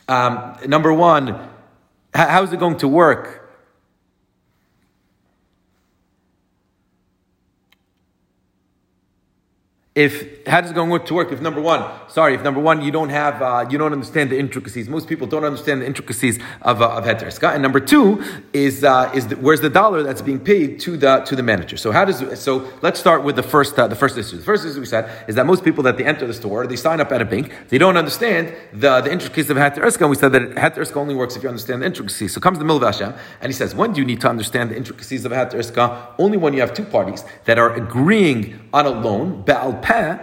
um, 0.07 0.57
number 0.65 0.93
one, 0.93 1.49
how 2.13 2.43
is 2.43 2.53
it 2.53 2.59
going 2.59 2.77
to 2.77 2.87
work? 2.87 3.44
If 9.95 10.45
how 10.45 10.59
does 10.59 10.71
it 10.71 10.73
going 10.73 11.05
to 11.05 11.13
work? 11.13 11.31
If 11.31 11.39
number 11.39 11.61
one, 11.61 11.81
sorry, 12.09 12.35
if 12.35 12.43
number 12.43 12.59
one 12.59 12.81
you 12.81 12.91
don't 12.91 13.07
have, 13.09 13.41
uh, 13.41 13.65
you 13.69 13.77
don't 13.77 13.93
understand 13.93 14.29
the 14.29 14.37
intricacies. 14.37 14.89
Most 14.89 15.07
people 15.07 15.25
don't 15.25 15.45
understand 15.45 15.81
the 15.81 15.85
intricacies 15.85 16.37
of 16.63 16.81
uh, 16.81 16.97
of 16.97 17.05
heter. 17.05 17.53
And 17.53 17.63
number 17.63 17.79
two 17.79 18.21
is 18.51 18.83
uh, 18.83 19.09
is 19.15 19.27
the, 19.27 19.37
where's 19.37 19.61
the 19.61 19.69
dollar 19.69 20.03
that's 20.03 20.21
being 20.21 20.41
paid 20.41 20.81
to 20.81 20.97
the 20.97 21.19
to 21.19 21.37
the 21.37 21.43
manager. 21.43 21.77
So 21.77 21.93
how 21.93 22.03
does 22.03 22.37
so 22.37 22.69
let's 22.81 22.99
start 22.99 23.23
with 23.23 23.37
the 23.37 23.43
first 23.43 23.79
uh, 23.79 23.87
the 23.87 23.95
first 23.95 24.17
issue. 24.17 24.35
The 24.35 24.43
first 24.43 24.65
issue 24.65 24.81
we 24.81 24.85
said 24.85 25.09
is 25.29 25.35
that 25.35 25.45
most 25.45 25.63
people 25.63 25.81
that 25.83 25.97
they 25.97 26.03
enter 26.03 26.27
the 26.27 26.33
store, 26.33 26.67
they 26.67 26.75
sign 26.75 26.99
up 26.99 27.13
at 27.13 27.21
a 27.21 27.25
bank, 27.25 27.53
they 27.69 27.77
don't 27.77 27.95
understand 27.95 28.53
the, 28.73 28.99
the 28.99 29.09
intricacies 29.09 29.49
of 29.49 29.55
heter. 29.55 30.01
And 30.01 30.09
we 30.09 30.17
said 30.17 30.33
that 30.33 30.55
heter 30.55 30.95
only 30.97 31.15
works 31.15 31.37
if 31.37 31.43
you 31.43 31.47
understand 31.47 31.81
the 31.81 31.85
intricacies. 31.85 32.33
So 32.33 32.41
comes 32.41 32.59
the 32.59 32.65
Milva 32.65 32.87
Hashem 32.87 33.13
and 33.39 33.49
he 33.49 33.53
says, 33.53 33.73
when 33.73 33.93
do 33.93 34.01
you 34.01 34.05
need 34.05 34.19
to 34.21 34.27
understand 34.27 34.71
the 34.71 34.75
intricacies 34.75 35.23
of 35.23 35.31
heter? 35.31 36.13
Only 36.19 36.37
when 36.37 36.53
you 36.53 36.59
have 36.59 36.73
two 36.73 36.83
parties 36.83 37.23
that 37.45 37.57
are 37.57 37.73
agreeing 37.75 38.59
on 38.75 38.85
a 38.85 38.89
loan, 38.89 39.41
ba'al 39.45 39.81
peh, 39.81 40.17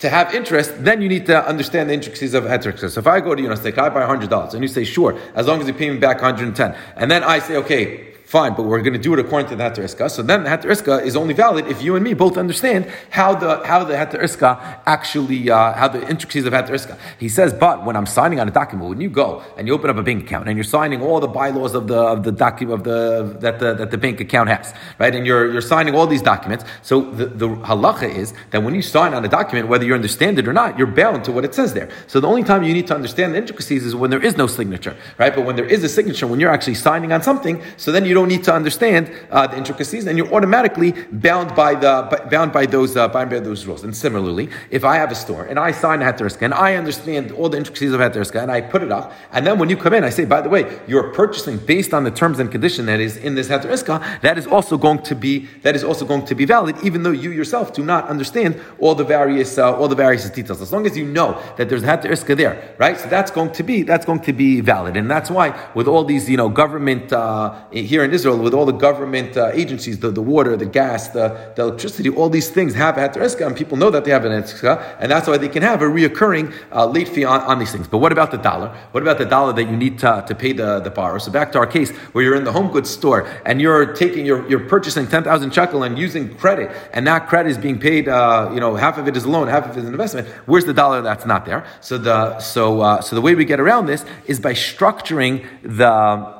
to 0.00 0.08
have 0.10 0.34
interest, 0.34 0.84
then 0.84 1.00
you 1.00 1.08
need 1.08 1.24
to 1.26 1.48
understand 1.48 1.88
the 1.88 1.94
intricacies 1.94 2.34
of 2.34 2.44
heter 2.44 2.90
So 2.90 3.00
if 3.00 3.06
I 3.06 3.20
go 3.20 3.34
to 3.34 3.40
you 3.40 3.50
and 3.50 3.58
say, 3.58 3.72
can 3.72 3.84
I 3.84 3.88
buy 3.88 4.02
$100? 4.02 4.52
And 4.52 4.62
you 4.62 4.68
say, 4.68 4.84
sure, 4.84 5.18
as 5.34 5.46
long 5.46 5.62
as 5.62 5.66
you 5.66 5.72
pay 5.72 5.88
me 5.88 5.98
back 5.98 6.16
110 6.16 6.76
And 6.96 7.10
then 7.10 7.24
I 7.24 7.38
say, 7.38 7.56
okay, 7.56 8.13
fine, 8.34 8.52
but 8.52 8.64
we're 8.64 8.82
going 8.82 8.98
to 9.00 9.06
do 9.08 9.14
it 9.14 9.20
according 9.20 9.48
to 9.48 9.54
the 9.54 9.62
Heter 9.62 9.84
Iska. 9.88 10.10
So 10.10 10.20
then 10.20 10.42
the 10.42 10.50
Heter 10.50 10.68
Iska 10.74 11.06
is 11.08 11.14
only 11.14 11.34
valid 11.34 11.68
if 11.68 11.80
you 11.84 11.94
and 11.94 12.02
me 12.02 12.14
both 12.14 12.36
understand 12.36 12.80
how 13.10 13.30
the 13.36 13.64
how 13.64 13.84
the 13.84 13.94
Heter 13.94 14.20
Iska 14.26 14.50
actually, 14.86 15.40
uh, 15.50 15.72
how 15.80 15.86
the 15.86 16.02
intricacies 16.12 16.44
of 16.44 16.52
Heter 16.52 16.74
Iska. 16.80 16.98
He 17.20 17.28
says, 17.28 17.52
but 17.52 17.84
when 17.86 17.94
I'm 17.94 18.06
signing 18.06 18.40
on 18.40 18.48
a 18.48 18.50
document, 18.50 18.88
when 18.88 19.00
you 19.00 19.08
go 19.08 19.44
and 19.56 19.68
you 19.68 19.72
open 19.72 19.88
up 19.88 19.98
a 19.98 20.02
bank 20.02 20.24
account 20.24 20.48
and 20.48 20.56
you're 20.56 20.72
signing 20.78 21.00
all 21.00 21.20
the 21.20 21.28
bylaws 21.28 21.74
of 21.76 21.86
the 21.86 22.00
of 22.14 22.24
the 22.24 22.32
document 22.32 22.80
of 22.80 22.82
the 22.90 23.38
that 23.38 23.60
the 23.60 23.72
that 23.74 23.92
the 23.92 23.98
bank 23.98 24.18
account 24.20 24.48
has, 24.48 24.74
right? 24.98 25.14
And 25.14 25.24
you're 25.24 25.52
you're 25.52 25.68
signing 25.74 25.94
all 25.94 26.08
these 26.08 26.26
documents. 26.32 26.64
So 26.82 27.02
the, 27.02 27.26
the 27.26 27.48
halacha 27.70 28.08
is 28.22 28.34
that 28.50 28.64
when 28.64 28.74
you 28.74 28.82
sign 28.82 29.14
on 29.14 29.24
a 29.24 29.28
document, 29.28 29.68
whether 29.68 29.84
you 29.84 29.94
understand 29.94 30.40
it 30.40 30.48
or 30.48 30.52
not, 30.52 30.76
you're 30.76 30.94
bound 31.02 31.24
to 31.26 31.30
what 31.30 31.44
it 31.44 31.54
says 31.54 31.72
there. 31.72 31.88
So 32.08 32.18
the 32.18 32.26
only 32.26 32.42
time 32.42 32.64
you 32.64 32.72
need 32.72 32.88
to 32.88 32.96
understand 32.96 33.34
the 33.34 33.38
intricacies 33.38 33.86
is 33.86 33.94
when 33.94 34.10
there 34.10 34.24
is 34.28 34.36
no 34.36 34.48
signature, 34.48 34.96
right? 35.18 35.32
But 35.32 35.44
when 35.46 35.54
there 35.54 35.70
is 35.76 35.84
a 35.84 35.88
signature, 35.88 36.26
when 36.26 36.40
you're 36.40 36.54
actually 36.58 36.74
signing 36.74 37.12
on 37.12 37.22
something, 37.22 37.62
so 37.76 37.92
then 37.92 38.04
you 38.04 38.14
don't 38.14 38.23
need 38.26 38.44
to 38.44 38.52
understand 38.52 39.10
uh, 39.30 39.46
the 39.46 39.56
intricacies, 39.56 40.06
and 40.06 40.16
you're 40.18 40.32
automatically 40.32 40.92
bound 41.12 41.54
by 41.54 41.74
the 41.74 42.28
bound 42.30 42.52
by 42.52 42.66
those 42.66 42.96
uh, 42.96 43.08
bound 43.08 43.30
by 43.30 43.40
those 43.40 43.66
rules. 43.66 43.84
And 43.84 43.96
similarly, 43.96 44.48
if 44.70 44.84
I 44.84 44.96
have 44.96 45.10
a 45.10 45.14
store 45.14 45.44
and 45.44 45.58
I 45.58 45.72
sign 45.72 46.02
a 46.02 46.04
heter 46.04 46.26
iska 46.26 46.42
and 46.42 46.54
I 46.54 46.74
understand 46.74 47.32
all 47.32 47.48
the 47.48 47.58
intricacies 47.58 47.92
of 47.92 48.00
heter 48.00 48.16
iska 48.16 48.42
and 48.42 48.50
I 48.50 48.60
put 48.60 48.82
it 48.82 48.92
up, 48.92 49.12
and 49.32 49.46
then 49.46 49.58
when 49.58 49.68
you 49.68 49.76
come 49.76 49.94
in, 49.94 50.04
I 50.04 50.10
say, 50.10 50.24
by 50.24 50.40
the 50.40 50.48
way, 50.48 50.80
you're 50.86 51.12
purchasing 51.12 51.58
based 51.58 51.92
on 51.92 52.04
the 52.04 52.10
terms 52.10 52.38
and 52.38 52.50
condition 52.50 52.86
that 52.86 53.00
is 53.00 53.16
in 53.16 53.34
this 53.34 53.48
heter 53.48 53.70
iska, 53.70 54.20
that 54.22 54.38
is 54.38 54.46
also 54.46 54.76
going 54.76 55.02
to 55.02 55.14
be 55.14 55.48
that 55.62 55.74
is 55.74 55.84
also 55.84 56.04
going 56.04 56.24
to 56.26 56.34
be 56.34 56.44
valid, 56.44 56.76
even 56.82 57.02
though 57.02 57.10
you 57.10 57.30
yourself 57.30 57.72
do 57.72 57.84
not 57.84 58.08
understand 58.08 58.60
all 58.78 58.94
the 58.94 59.04
various 59.04 59.58
uh, 59.58 59.76
all 59.76 59.88
the 59.88 59.96
various 59.96 60.28
details. 60.30 60.60
As 60.60 60.72
long 60.72 60.86
as 60.86 60.96
you 60.96 61.04
know 61.04 61.40
that 61.56 61.68
there's 61.68 61.82
a 61.82 61.86
heter 61.86 62.10
iska 62.10 62.36
there, 62.36 62.74
right? 62.78 62.98
So 62.98 63.08
that's 63.08 63.30
going 63.30 63.52
to 63.52 63.62
be 63.62 63.82
that's 63.82 64.06
going 64.06 64.20
to 64.20 64.32
be 64.32 64.60
valid, 64.60 64.96
and 64.96 65.10
that's 65.10 65.30
why 65.30 65.58
with 65.74 65.88
all 65.88 66.04
these 66.04 66.28
you 66.28 66.36
know 66.36 66.48
government 66.48 67.12
uh, 67.12 67.54
here 67.70 68.03
in 68.04 68.12
Israel 68.12 68.38
with 68.38 68.54
all 68.54 68.66
the 68.66 68.72
government 68.72 69.36
uh, 69.36 69.50
agencies, 69.52 69.98
the, 69.98 70.10
the 70.10 70.22
water, 70.22 70.56
the 70.56 70.66
gas, 70.66 71.08
the, 71.08 71.52
the 71.56 71.62
electricity, 71.62 72.10
all 72.10 72.28
these 72.28 72.50
things 72.50 72.74
have 72.74 72.96
a 72.96 73.00
heter 73.00 73.46
and 73.46 73.56
people 73.56 73.76
know 73.76 73.90
that 73.90 74.04
they 74.04 74.10
have 74.10 74.24
an 74.24 74.32
heter 74.32 74.96
and 75.00 75.10
that's 75.10 75.26
why 75.26 75.36
they 75.36 75.48
can 75.48 75.62
have 75.62 75.82
a 75.82 75.86
reoccurring 75.86 76.52
uh, 76.72 76.86
late 76.86 77.08
fee 77.08 77.24
on, 77.24 77.40
on, 77.42 77.58
these 77.58 77.72
things. 77.72 77.88
But 77.88 77.98
what 77.98 78.12
about 78.12 78.30
the 78.30 78.38
dollar? 78.38 78.68
What 78.92 79.02
about 79.02 79.18
the 79.18 79.24
dollar 79.24 79.52
that 79.52 79.64
you 79.64 79.76
need 79.76 79.98
to, 80.00 80.24
to 80.26 80.34
pay 80.34 80.52
the, 80.52 80.80
the 80.80 80.90
borrower? 80.90 81.18
So 81.18 81.30
back 81.30 81.52
to 81.52 81.58
our 81.58 81.66
case 81.66 81.90
where 82.12 82.24
you're 82.24 82.36
in 82.36 82.44
the 82.44 82.52
home 82.52 82.70
goods 82.70 82.90
store 82.90 83.28
and 83.44 83.60
you're 83.60 83.94
taking, 83.94 84.26
you're, 84.26 84.48
you're 84.48 84.68
purchasing 84.68 85.06
10,000 85.06 85.52
shekel 85.52 85.82
and 85.82 85.98
using 85.98 86.34
credit, 86.36 86.70
and 86.92 87.06
that 87.06 87.28
credit 87.28 87.50
is 87.50 87.58
being 87.58 87.78
paid, 87.78 88.08
uh, 88.08 88.50
you 88.52 88.60
know, 88.60 88.76
half 88.76 88.98
of 88.98 89.08
it 89.08 89.16
is 89.16 89.24
a 89.24 89.28
loan, 89.28 89.48
half 89.48 89.64
of 89.66 89.76
it 89.76 89.80
is 89.80 89.86
an 89.86 89.92
investment. 89.92 90.28
Where's 90.46 90.64
the 90.64 90.74
dollar 90.74 91.02
that's 91.02 91.26
not 91.26 91.44
there? 91.44 91.66
So 91.80 91.98
the, 91.98 92.38
so, 92.40 92.80
uh, 92.80 93.00
so 93.00 93.16
the 93.16 93.22
way 93.22 93.34
we 93.34 93.44
get 93.44 93.60
around 93.60 93.86
this 93.86 94.04
is 94.26 94.40
by 94.40 94.52
structuring 94.52 95.46
the, 95.62 96.33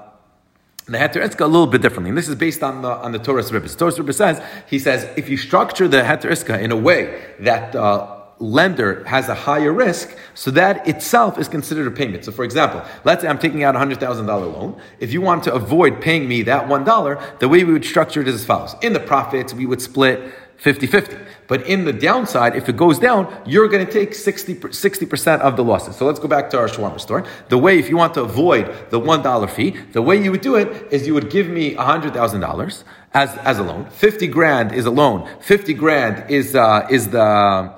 the 0.87 0.99
heter 0.99 1.23
iska 1.27 1.40
a 1.40 1.47
little 1.47 1.66
bit 1.66 1.81
differently. 1.83 2.11
And 2.11 2.18
this 2.18 2.29
is 2.29 2.35
based 2.35 2.62
on 2.62 2.83
the 2.83 2.90
on 2.90 3.12
the 3.12 3.18
Torah's. 3.18 3.51
The 3.51 3.59
Toras 3.59 3.99
Ribbis 3.99 4.14
says 4.14 4.42
he 4.68 4.79
says 4.79 5.09
if 5.16 5.29
you 5.29 5.37
structure 5.37 5.88
the 5.88 6.03
heter 6.03 6.31
iska 6.31 6.61
in 6.61 6.73
a 6.73 6.77
way 6.77 7.35
that 7.40 7.75
uh, 7.75 8.20
lender 8.38 9.05
has 9.05 9.29
a 9.29 9.35
higher 9.35 9.73
risk, 9.73 10.14
so 10.35 10.51
that 10.51 10.87
itself 10.87 11.38
is 11.38 11.49
considered 11.49 11.87
a 11.87 11.90
payment. 11.90 12.25
So, 12.25 12.33
for 12.33 12.44
example, 12.44 12.83
let's 13.05 13.23
say 13.23 13.29
I'm 13.29 13.38
taking 13.38 13.64
out 13.64 13.75
a 13.75 13.79
hundred 13.79 14.01
thousand 14.01 14.27
dollar 14.27 14.47
loan. 14.47 14.81
If 14.99 15.12
you 15.12 15.20
want 15.20 15.44
to 15.44 15.55
avoid 15.55 16.01
paying 16.01 16.29
me 16.29 16.42
that 16.42 16.68
one 16.68 16.85
dollar, 16.85 17.18
the 17.38 17.49
way 17.49 17.64
we 17.64 17.73
would 17.73 17.85
structure 17.85 18.20
it 18.20 18.29
is 18.29 18.35
as 18.35 18.44
follows: 18.44 18.77
in 18.83 18.92
the 18.92 19.01
profits, 19.01 19.55
we 19.55 19.66
would 19.66 19.81
split 19.81 20.33
50-50. 20.62 21.27
But 21.47 21.67
in 21.67 21.85
the 21.85 21.93
downside, 21.93 22.57
if 22.57 22.69
it 22.69 22.77
goes 22.77 22.99
down, 22.99 23.43
you're 23.45 23.69
going 23.69 23.85
to 23.85 23.93
take 23.93 24.14
60, 24.14 24.55
percent 24.55 25.43
of 25.43 25.57
the 25.57 25.64
losses. 25.64 25.97
So 25.97 26.07
let's 26.07 26.19
go 26.19 26.29
back 26.29 26.51
to 26.51 26.59
our 26.59 26.69
shawarma 26.69 27.01
store. 27.01 27.25
The 27.49 27.59
way, 27.59 27.79
if 27.79 27.88
you 27.88 27.97
want 27.97 28.14
to 28.14 28.23
avoid 28.23 28.90
the 28.90 29.01
$1 29.01 29.51
fee, 29.51 29.71
the 29.93 30.01
way 30.01 30.23
you 30.23 30.31
would 30.31 30.40
do 30.40 30.57
it 30.57 30.93
is 30.93 31.07
you 31.07 31.14
would 31.14 31.31
give 31.31 31.49
me 31.49 31.75
$100,000 31.75 32.85
as, 33.12 33.37
as 33.37 33.59
a 33.59 33.62
loan. 33.62 33.90
50 33.90 34.27
grand 34.29 34.73
is 34.73 34.87
a 34.87 34.90
loan. 34.90 35.29
50 35.40 35.75
grand 35.75 36.31
is, 36.31 36.55
uh, 36.55 36.87
is 36.90 37.09
the, 37.11 37.75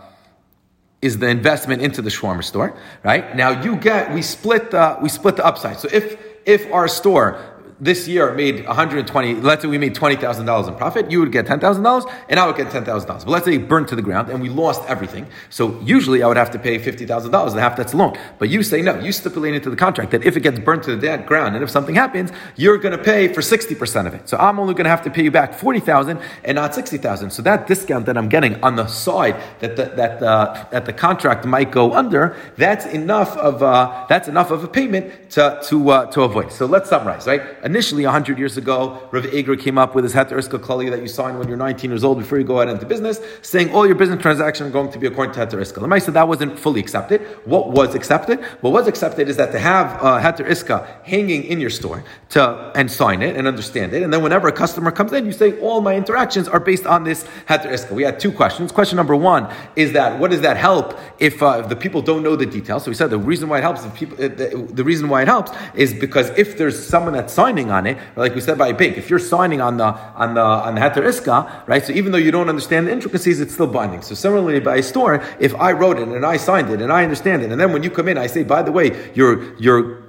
is 1.03 1.19
the 1.19 1.29
investment 1.29 1.83
into 1.83 2.03
the 2.03 2.11
shawarma 2.11 2.45
store, 2.45 2.79
right? 3.03 3.35
Now 3.35 3.62
you 3.62 3.77
get, 3.77 4.12
we 4.12 4.23
split 4.23 4.71
the, 4.71 4.97
we 5.03 5.09
split 5.09 5.37
the 5.37 5.45
upside. 5.45 5.79
So 5.79 5.89
if, 5.93 6.21
if 6.47 6.73
our 6.73 6.87
store 6.87 7.56
this 7.79 8.09
year 8.09 8.33
made 8.35 8.67
120, 8.67 9.35
let's 9.35 9.62
say 9.62 9.69
we 9.69 9.77
made 9.79 9.95
$20,000 9.95 10.69
in 10.69 10.75
profit, 10.77 11.11
you 11.11 11.21
would 11.21 11.31
get 11.31 11.47
$10,000 11.47 12.15
and 12.29 12.41
I 12.41 12.47
would 12.47 12.57
get 12.57 12.69
$10,000. 12.69 13.07
But 13.07 13.29
let's 13.29 13.45
say 13.45 13.57
it 13.57 13.69
burned 13.69 13.89
to 13.89 13.97
the 13.97 14.03
ground 14.03 14.31
and 14.31 14.41
we 14.41 14.49
lost 14.49 14.83
everything. 14.89 15.27
So 15.51 15.79
usually 15.81 16.23
I 16.23 16.29
would 16.29 16.39
have 16.39 16.51
to 16.53 16.59
pay 16.59 16.79
$50,000, 16.79 17.55
the 17.55 17.61
half 17.61 17.77
that's 17.77 17.93
a 17.93 17.97
loan. 17.97 18.17
But 18.39 18.49
you 18.49 18.62
say 18.62 18.81
no, 18.81 18.99
you 18.99 19.12
stipulate 19.12 19.55
into 19.55 19.69
the 19.69 19.77
contract 19.77 20.11
that 20.12 20.25
if 20.25 20.37
it 20.37 20.41
gets 20.41 20.59
burned 20.59 20.85
to 20.85 20.97
the 20.97 21.19
ground 21.19 21.55
and 21.55 21.62
if 21.62 21.71
something 21.71 21.95
happens, 21.95 22.31
you're 22.57 22.79
going 22.79 22.97
to 22.97 23.03
pay 23.03 23.29
for 23.29 23.43
60% 23.43 24.07
of 24.07 24.15
it. 24.15 24.29
So 24.29 24.39
I'm 24.39 24.59
only 24.59 24.73
going 24.73 24.85
to 24.85 24.91
have 24.91 25.03
to 25.03 25.11
pay 25.11 25.25
you 25.25 25.31
back 25.31 25.53
40,000 25.53 26.19
and 26.45 26.57
not 26.57 26.75
60,000. 26.75 27.31
So 27.31 27.43
that 27.43 27.67
discount 27.67 28.07
that 28.07 28.17
I'm 28.17 28.29
getting 28.29 28.62
on 28.62 28.77
the 28.77 28.87
side 28.87 29.37
that 29.61 29.77
the, 29.77 29.85
that 29.97 30.21
the, 30.21 30.67
that 30.71 30.87
the 30.87 30.93
contract 30.93 31.45
might 31.45 31.71
go 31.71 31.93
under, 31.93 32.37
that's 32.57 32.87
enough 32.87 33.37
of, 33.37 33.62
uh, 33.62 34.07
that's 34.09 34.29
enough 34.29 34.51
of 34.51 34.65
a 34.65 34.69
payment 34.69 35.31
to, 35.33 35.61
to, 35.65 35.91
uh, 35.91 36.07
to 36.12 36.23
avoid. 36.23 36.53
So 36.53 36.65
let's 36.65 36.89
summarize, 36.89 37.27
right? 37.27 37.65
Initially 37.66 38.05
100 38.05 38.38
years 38.38 38.57
ago, 38.57 38.96
Rav 39.11 39.26
Eiger 39.26 39.57
came 39.57 39.76
up 39.76 39.96
with 39.96 40.05
his 40.05 40.14
Heter 40.14 40.38
Iska 40.38 40.61
Klali 40.61 40.88
that 40.88 41.02
you 41.02 41.09
sign 41.09 41.37
when 41.37 41.48
you're 41.48 41.57
19 41.57 41.90
years 41.90 42.05
old 42.05 42.16
before 42.16 42.38
you 42.38 42.44
go 42.44 42.61
out 42.61 42.68
into 42.68 42.87
business, 42.87 43.20
saying 43.42 43.72
all 43.72 43.85
your 43.85 43.96
business 43.96 44.22
transactions 44.22 44.68
are 44.68 44.72
going 44.72 44.92
to 44.92 45.00
be 45.00 45.09
according 45.09 45.35
to 45.35 45.40
Heter 45.40 45.61
Iska. 45.61 45.79
Lemay 45.79 46.00
said 46.00 46.14
that 46.14 46.29
wasn't 46.29 46.57
fully 46.57 46.79
accepted. 46.79 47.22
What 47.44 47.72
was 47.72 47.96
accepted? 47.96 48.40
What 48.61 48.72
was 48.72 48.87
accepted 48.87 49.29
is 49.29 49.37
that 49.38 49.50
to 49.50 49.59
have 49.59 50.00
uh, 50.00 50.20
Heter 50.20 50.48
Iska 50.48 51.02
hanging 51.02 51.42
in 51.42 51.59
your 51.59 51.70
store 51.70 52.05
to 52.29 52.70
and 52.76 52.88
sign 52.88 53.20
it 53.20 53.37
and 53.37 53.48
understand 53.48 53.92
it, 53.94 54.05
and 54.05 54.12
then 54.12 54.22
whenever 54.22 54.46
a 54.46 54.52
customer 54.52 54.92
comes 54.92 55.12
in, 55.12 55.26
you 55.26 55.33
say 55.33 55.59
all 55.59 55.81
my 55.81 55.96
interactions 55.96 56.46
are 56.46 56.61
based 56.61 56.87
on 56.87 57.02
this 57.02 57.24
Heter 57.48 57.72
Iska. 57.72 57.90
We 57.90 58.05
had 58.05 58.20
two 58.20 58.31
questions. 58.31 58.70
Question 58.70 58.94
number 58.94 59.16
one 59.16 59.52
is 59.74 59.92
that 59.94 60.20
what 60.20 60.31
does 60.31 60.42
that 60.42 60.57
help 60.57 60.96
if, 61.18 61.42
uh, 61.42 61.62
if 61.64 61.68
the 61.68 61.74
people 61.74 62.00
don't 62.00 62.22
know 62.22 62.37
the 62.37 62.46
details? 62.46 62.85
So 62.85 62.92
we 62.92 62.94
said 62.94 63.11
the 63.11 63.18
reason 63.18 63.48
why 63.48 63.59
it 63.59 63.62
helps, 63.62 63.85
if 63.85 63.92
people, 63.92 64.16
the, 64.16 64.68
the, 64.72 64.85
reason 64.85 65.09
why 65.09 65.22
it 65.22 65.29
helps 65.29 65.50
is 65.74 65.92
because 65.92 66.31
if 66.38 66.57
there's 66.57 66.87
someone 66.87 67.14
that's 67.14 67.33
signing 67.57 67.71
on 67.71 67.87
it, 67.87 67.97
like 68.16 68.35
we 68.35 68.40
said 68.40 68.59
by 68.59 68.73
bank, 68.73 68.99
if 68.99 69.09
you're 69.09 69.19
signing 69.19 69.61
on 69.61 69.79
the 69.79 69.85
on 69.85 70.35
the 70.35 70.42
on 70.42 70.75
the 70.75 70.81
Heter 70.81 71.03
Iska, 71.03 71.66
right? 71.66 71.85
So 71.85 71.92
even 71.92 72.12
though 72.12 72.19
you 72.19 72.31
don't 72.31 72.49
understand 72.49 72.87
the 72.87 72.92
intricacies, 72.92 73.40
it's 73.40 73.55
still 73.55 73.66
binding. 73.66 74.03
So 74.03 74.14
similarly, 74.14 74.61
by 74.61 74.77
a 74.77 74.83
store, 74.83 75.23
if 75.40 75.55
I 75.55 75.73
wrote 75.73 75.99
it 75.99 76.09
and 76.09 76.25
I 76.25 76.37
signed 76.37 76.71
it 76.71 76.83
and 76.83 76.92
I 76.92 77.03
understand 77.03 77.42
it, 77.42 77.51
and 77.51 77.61
then 77.61 77.73
when 77.73 77.83
you 77.83 77.90
come 77.90 78.09
in, 78.09 78.19
I 78.19 78.27
say, 78.27 78.45
by 78.45 78.62
the 78.62 78.73
way, 78.73 79.11
you're 79.14 79.57
you're 79.57 80.06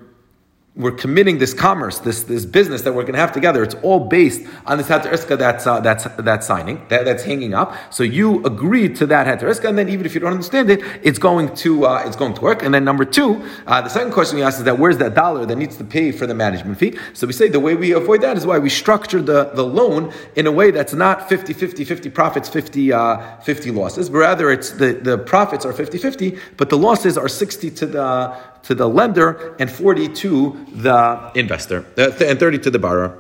we're 0.78 0.92
committing 0.92 1.40
this 1.40 1.56
commerce, 1.56 1.98
this, 2.00 2.24
this 2.24 2.46
business 2.46 2.84
that 2.84 2.94
we're 2.94 3.02
going 3.02 3.14
to 3.14 3.20
have 3.20 3.32
together. 3.32 3.64
It's 3.64 3.74
all 3.76 4.00
based 4.00 4.44
on 4.68 4.78
this 4.78 4.88
heter 4.88 5.12
iska 5.12 5.38
that's, 5.38 5.66
uh, 5.66 5.80
that's, 5.80 6.04
that's 6.20 6.46
signing, 6.46 6.86
that, 6.90 7.04
that's 7.04 7.24
hanging 7.24 7.56
up. 7.56 7.76
So 7.92 8.04
you 8.04 8.46
agree 8.46 8.88
to 8.94 9.08
that 9.08 9.26
heter 9.26 9.50
iska, 9.50 9.70
and 9.70 9.78
then 9.78 9.90
even 9.90 10.06
if 10.06 10.14
you 10.14 10.20
don't 10.20 10.32
understand 10.32 10.70
it, 10.70 10.82
it's 11.02 11.18
going 11.18 11.56
to, 11.56 11.88
uh, 11.88 12.04
it's 12.06 12.16
going 12.16 12.36
to 12.36 12.42
work. 12.42 12.62
And 12.62 12.74
then 12.74 12.86
number 12.86 13.06
two, 13.06 13.44
uh, 13.66 13.82
the 13.82 13.90
second 13.90 14.12
question 14.12 14.38
we 14.38 14.44
ask 14.44 14.60
is 14.60 14.66
that 14.66 14.78
where's 14.78 15.00
that 15.00 15.16
dollar 15.16 15.48
that 15.48 15.56
needs 15.56 15.78
to 15.78 15.84
pay 15.84 16.12
for 16.12 16.28
the 16.28 16.36
management 16.36 16.78
fee? 16.78 16.96
So 17.14 17.26
we 17.26 17.34
say 17.34 17.50
the 17.50 17.60
way 17.60 17.74
we 17.74 17.94
avoid 17.94 18.22
that 18.22 18.38
is 18.38 18.46
why 18.46 18.60
we 18.60 18.70
structure 18.70 19.22
the, 19.22 19.46
the 19.56 19.66
loan 19.66 20.14
in 20.36 20.46
a 20.46 20.52
way 20.52 20.70
that's 20.70 20.94
not 20.94 21.28
50, 21.28 21.54
50, 21.54 21.86
50 21.86 22.10
profits, 22.12 22.50
50, 22.50 22.94
uh, 22.94 23.38
50 23.42 23.72
losses, 23.72 24.12
but 24.12 24.20
rather 24.20 24.52
it's 24.52 24.72
the, 24.72 24.94
the 24.94 25.18
profits 25.18 25.66
are 25.66 25.74
50, 25.74 25.98
50, 25.98 26.38
but 26.56 26.70
the 26.70 26.78
losses 26.78 27.18
are 27.18 27.28
60 27.28 27.72
to 27.72 27.86
the, 27.88 28.38
to 28.64 28.76
the 28.76 28.88
lender 28.88 29.56
and 29.60 29.70
40 29.70 30.10
to 30.10 30.66
the 30.74 31.32
investor, 31.36 31.86
uh, 31.98 32.12
and 32.26 32.40
30 32.40 32.60
to 32.60 32.70
the 32.70 32.80
borrower. 32.80 33.18